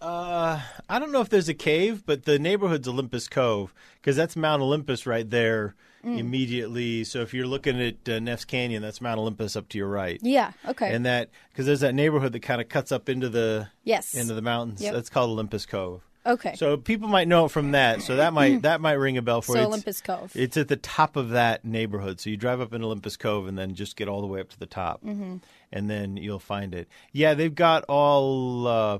Uh, 0.00 0.60
I 0.90 0.98
don't 0.98 1.10
know 1.12 1.20
if 1.22 1.30
there's 1.30 1.48
a 1.48 1.54
cave, 1.54 2.04
but 2.04 2.24
the 2.24 2.38
neighborhood's 2.38 2.86
Olympus 2.88 3.28
Cove 3.28 3.72
because 3.96 4.16
that's 4.16 4.34
Mount 4.36 4.60
Olympus 4.62 5.06
right 5.06 5.28
there 5.28 5.74
Mm. 6.06 6.18
immediately. 6.18 7.02
So 7.02 7.20
if 7.22 7.34
you're 7.34 7.48
looking 7.48 7.80
at 7.80 8.08
uh, 8.08 8.20
Neff's 8.20 8.44
Canyon, 8.44 8.80
that's 8.80 9.00
Mount 9.00 9.18
Olympus 9.18 9.56
up 9.56 9.68
to 9.70 9.78
your 9.78 9.88
right. 9.88 10.20
Yeah. 10.22 10.52
Okay. 10.68 10.94
And 10.94 11.04
that 11.04 11.30
because 11.50 11.66
there's 11.66 11.80
that 11.80 11.96
neighborhood 11.96 12.32
that 12.32 12.40
kind 12.42 12.60
of 12.60 12.68
cuts 12.68 12.92
up 12.92 13.08
into 13.08 13.28
the 13.28 13.68
yes. 13.82 14.14
into 14.14 14.32
the 14.34 14.42
mountains. 14.42 14.80
Yep. 14.80 14.94
That's 14.94 15.10
called 15.10 15.30
Olympus 15.30 15.66
Cove. 15.66 16.02
okay. 16.24 16.54
So 16.54 16.76
people 16.76 17.08
might 17.08 17.26
know 17.26 17.46
it 17.46 17.50
from 17.50 17.72
that. 17.72 18.02
So 18.02 18.14
that 18.16 18.32
might 18.32 18.62
that 18.62 18.80
might 18.80 18.92
ring 18.92 19.16
a 19.18 19.22
bell 19.22 19.42
for 19.42 19.52
So 19.52 19.54
you. 19.54 19.60
It's- 19.62 19.68
Olympus 19.72 20.00
Cove. 20.00 20.32
It's 20.36 20.56
at 20.56 20.68
the 20.68 20.76
top 20.76 21.16
of 21.16 21.30
that 21.30 21.64
neighborhood. 21.64 22.20
So 22.20 22.30
you 22.30 22.36
drive 22.36 22.60
up 22.60 22.72
in 22.72 22.84
Olympus 22.84 23.16
Cove 23.16 23.48
and 23.48 23.58
then 23.58 23.74
just 23.74 23.96
get 23.96 24.06
all 24.06 24.20
the 24.20 24.28
way 24.28 24.40
up 24.40 24.50
to 24.50 24.58
the 24.60 24.66
top, 24.66 25.02
mm-hmm. 25.02 25.38
and 25.72 25.90
then 25.90 26.16
you'll 26.16 26.38
find 26.38 26.72
it. 26.72 26.86
Yeah, 27.10 27.34
they've 27.34 27.52
got 27.54 27.82
all. 27.88 28.68
Uh, 28.68 28.98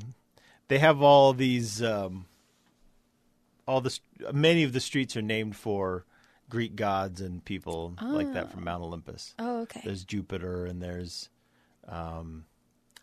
they 0.67 0.81
have 0.81 1.01
all 1.03 1.33
these. 1.33 1.81
Um, 1.81 2.27
all 3.69 3.81
the 3.81 3.91
st- 3.91 4.35
many 4.35 4.63
of 4.65 4.73
the 4.73 4.81
streets 4.81 5.17
are 5.17 5.23
named 5.23 5.55
for 5.57 6.05
Greek 6.49 6.77
gods 6.77 7.21
and 7.21 7.45
people 7.45 7.95
like 8.01 8.33
that 8.35 8.53
from 8.53 8.65
Mount 8.65 8.83
Olympus. 8.83 9.35
oh, 9.39 9.63
okay. 9.63 9.81
There's 9.85 10.05
Jupiter 10.05 10.67
and 10.67 10.81
there's 10.83 11.29
um, 11.89 12.45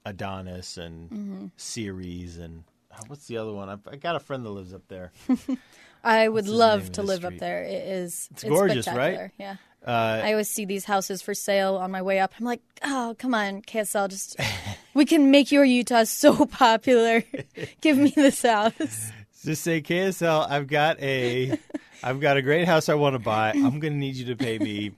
Adonis 0.05 0.77
and 0.77 1.09
Mm-hmm. 1.09 1.45
Ceres 1.57 2.37
and 2.37 2.63
uh, 2.91 3.01
what's 3.07 3.27
the 3.27 3.37
other 3.37 3.51
one? 3.53 3.69
I, 3.69 3.77
I 3.91 3.95
got 3.95 4.15
a 4.15 4.19
friend 4.19 4.45
that 4.45 4.49
lives 4.49 4.73
up 4.73 4.87
there. 4.87 5.11
I 6.03 6.27
would 6.27 6.33
What's 6.33 6.47
his 6.47 6.51
name 6.53 6.59
love 6.59 6.91
to 6.93 7.03
live 7.03 7.25
up 7.25 7.37
there. 7.37 7.63
It 7.63 7.87
is. 7.87 8.27
It's, 8.31 8.43
gorgeous, 8.43 8.87
right? 8.87 9.31
Yeah. 9.39 9.55
Uh, 9.85 10.21
I 10.23 10.31
always 10.31 10.49
see 10.49 10.65
these 10.65 10.85
houses 10.85 11.21
for 11.21 11.33
sale 11.33 11.75
on 11.75 11.91
my 11.91 12.01
way 12.01 12.19
up. 12.19 12.33
I'm 12.39 12.45
like, 12.45 12.61
oh, 12.83 13.15
come 13.19 13.33
on, 13.33 13.61
KSL, 13.61 14.09
just 14.09 14.37
we 14.93 15.05
can 15.05 15.31
make 15.31 15.51
your 15.51 15.65
Utah 15.65 16.03
so 16.05 16.45
popular. 16.45 17.23
Give 17.81 17.97
me 17.97 18.09
this 18.15 18.41
house. 18.43 19.11
Just 19.43 19.63
say 19.63 19.81
KSL. 19.81 20.49
I've 20.49 20.67
got 20.67 21.01
a, 21.01 21.57
I've 22.03 22.19
got 22.19 22.37
a 22.37 22.41
great 22.41 22.67
house 22.67 22.89
I 22.89 22.95
want 22.95 23.13
to 23.13 23.19
buy. 23.19 23.51
I'm 23.51 23.79
going 23.79 23.93
to 23.93 23.99
need 23.99 24.15
you 24.15 24.25
to 24.25 24.35
pay 24.35 24.59
me 24.59 24.91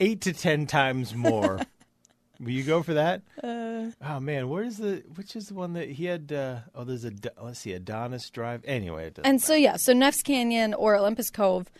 eight 0.00 0.22
to 0.22 0.32
ten 0.32 0.66
times 0.66 1.14
more. 1.14 1.60
Will 2.40 2.50
you 2.50 2.64
go 2.64 2.82
for 2.82 2.94
that? 2.94 3.22
Uh. 3.42 3.90
oh 4.04 4.18
man, 4.20 4.48
where's 4.48 4.78
the? 4.78 5.04
Which 5.14 5.36
is 5.36 5.48
the 5.48 5.54
one 5.54 5.74
that 5.74 5.90
he 5.90 6.06
had? 6.06 6.32
Uh, 6.32 6.60
oh, 6.74 6.84
there's 6.84 7.04
a. 7.04 7.12
Let's 7.40 7.60
see, 7.60 7.72
Adonis 7.72 8.30
Drive. 8.30 8.62
Anyway, 8.64 9.06
it 9.06 9.14
doesn't 9.14 9.30
And 9.30 9.40
so 9.40 9.54
yeah, 9.54 9.76
so 9.76 9.92
Neff's 9.92 10.22
Canyon 10.22 10.74
or 10.74 10.96
Olympus 10.96 11.30
Cove, 11.30 11.70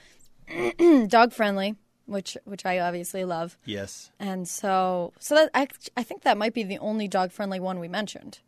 dog 1.09 1.33
friendly, 1.33 1.75
which 2.07 2.37
which 2.45 2.65
I 2.65 2.79
obviously 2.79 3.25
love. 3.25 3.57
yes. 3.65 4.13
And 4.21 4.47
so 4.47 5.13
so 5.19 5.35
that 5.35 5.51
I 5.55 5.67
I 5.97 6.05
think 6.05 6.23
that 6.23 6.39
might 6.39 6.55
be 6.55 6.63
the 6.63 6.79
only 6.79 7.09
dog 7.09 7.33
friendly 7.33 7.59
one 7.59 7.81
we 7.81 7.89
mentioned. 7.89 8.39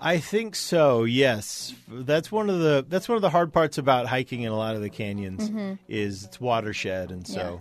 I 0.00 0.18
think 0.18 0.56
so. 0.56 1.04
Yes, 1.04 1.74
that's 1.88 2.32
one 2.32 2.48
of 2.48 2.60
the 2.60 2.84
that's 2.88 3.08
one 3.08 3.16
of 3.16 3.22
the 3.22 3.30
hard 3.30 3.52
parts 3.52 3.76
about 3.78 4.06
hiking 4.06 4.42
in 4.42 4.52
a 4.52 4.56
lot 4.56 4.74
of 4.74 4.82
the 4.82 4.88
canyons 4.90 5.50
is 5.88 6.24
it's 6.24 6.40
watershed, 6.40 7.10
and 7.10 7.26
so 7.26 7.60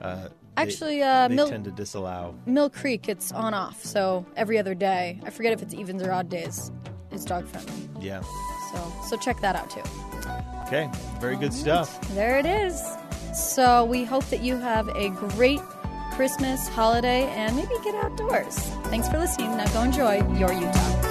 uh, 0.00 0.24
they- 0.24 0.28
Actually, 0.56 1.02
uh, 1.02 1.28
they 1.28 1.36
Mil- 1.36 1.48
tend 1.48 1.64
to 1.66 1.70
disallow. 1.70 2.34
Mill 2.44 2.68
Creek, 2.68 3.08
it's 3.08 3.30
on 3.30 3.54
off. 3.54 3.84
So 3.84 4.26
every 4.36 4.58
other 4.58 4.74
day, 4.74 5.20
I 5.24 5.30
forget 5.30 5.52
if 5.52 5.62
it's 5.62 5.72
evens 5.72 6.02
or 6.02 6.10
odd 6.12 6.28
days, 6.28 6.72
It's 7.12 7.24
dog 7.24 7.46
friendly. 7.46 7.88
Yeah. 8.00 8.22
So 8.72 8.92
so 9.08 9.16
check 9.16 9.40
that 9.40 9.56
out 9.56 9.70
too. 9.70 9.82
Okay, 10.66 10.90
very 11.20 11.36
good 11.36 11.54
stuff. 11.54 11.98
There 12.14 12.38
it 12.38 12.44
is. 12.44 12.78
So 13.34 13.84
we 13.86 14.04
hope 14.04 14.24
that 14.26 14.42
you 14.42 14.56
have 14.58 14.88
a 14.96 15.08
great 15.10 15.60
Christmas 16.12 16.68
holiday 16.68 17.22
and 17.30 17.56
maybe 17.56 17.72
get 17.84 17.94
outdoors. 17.94 18.56
Thanks 18.90 19.08
for 19.08 19.18
listening. 19.18 19.56
Now 19.56 19.66
go 19.72 19.82
enjoy 19.82 20.16
your 20.36 20.52
Utah. 20.52 21.07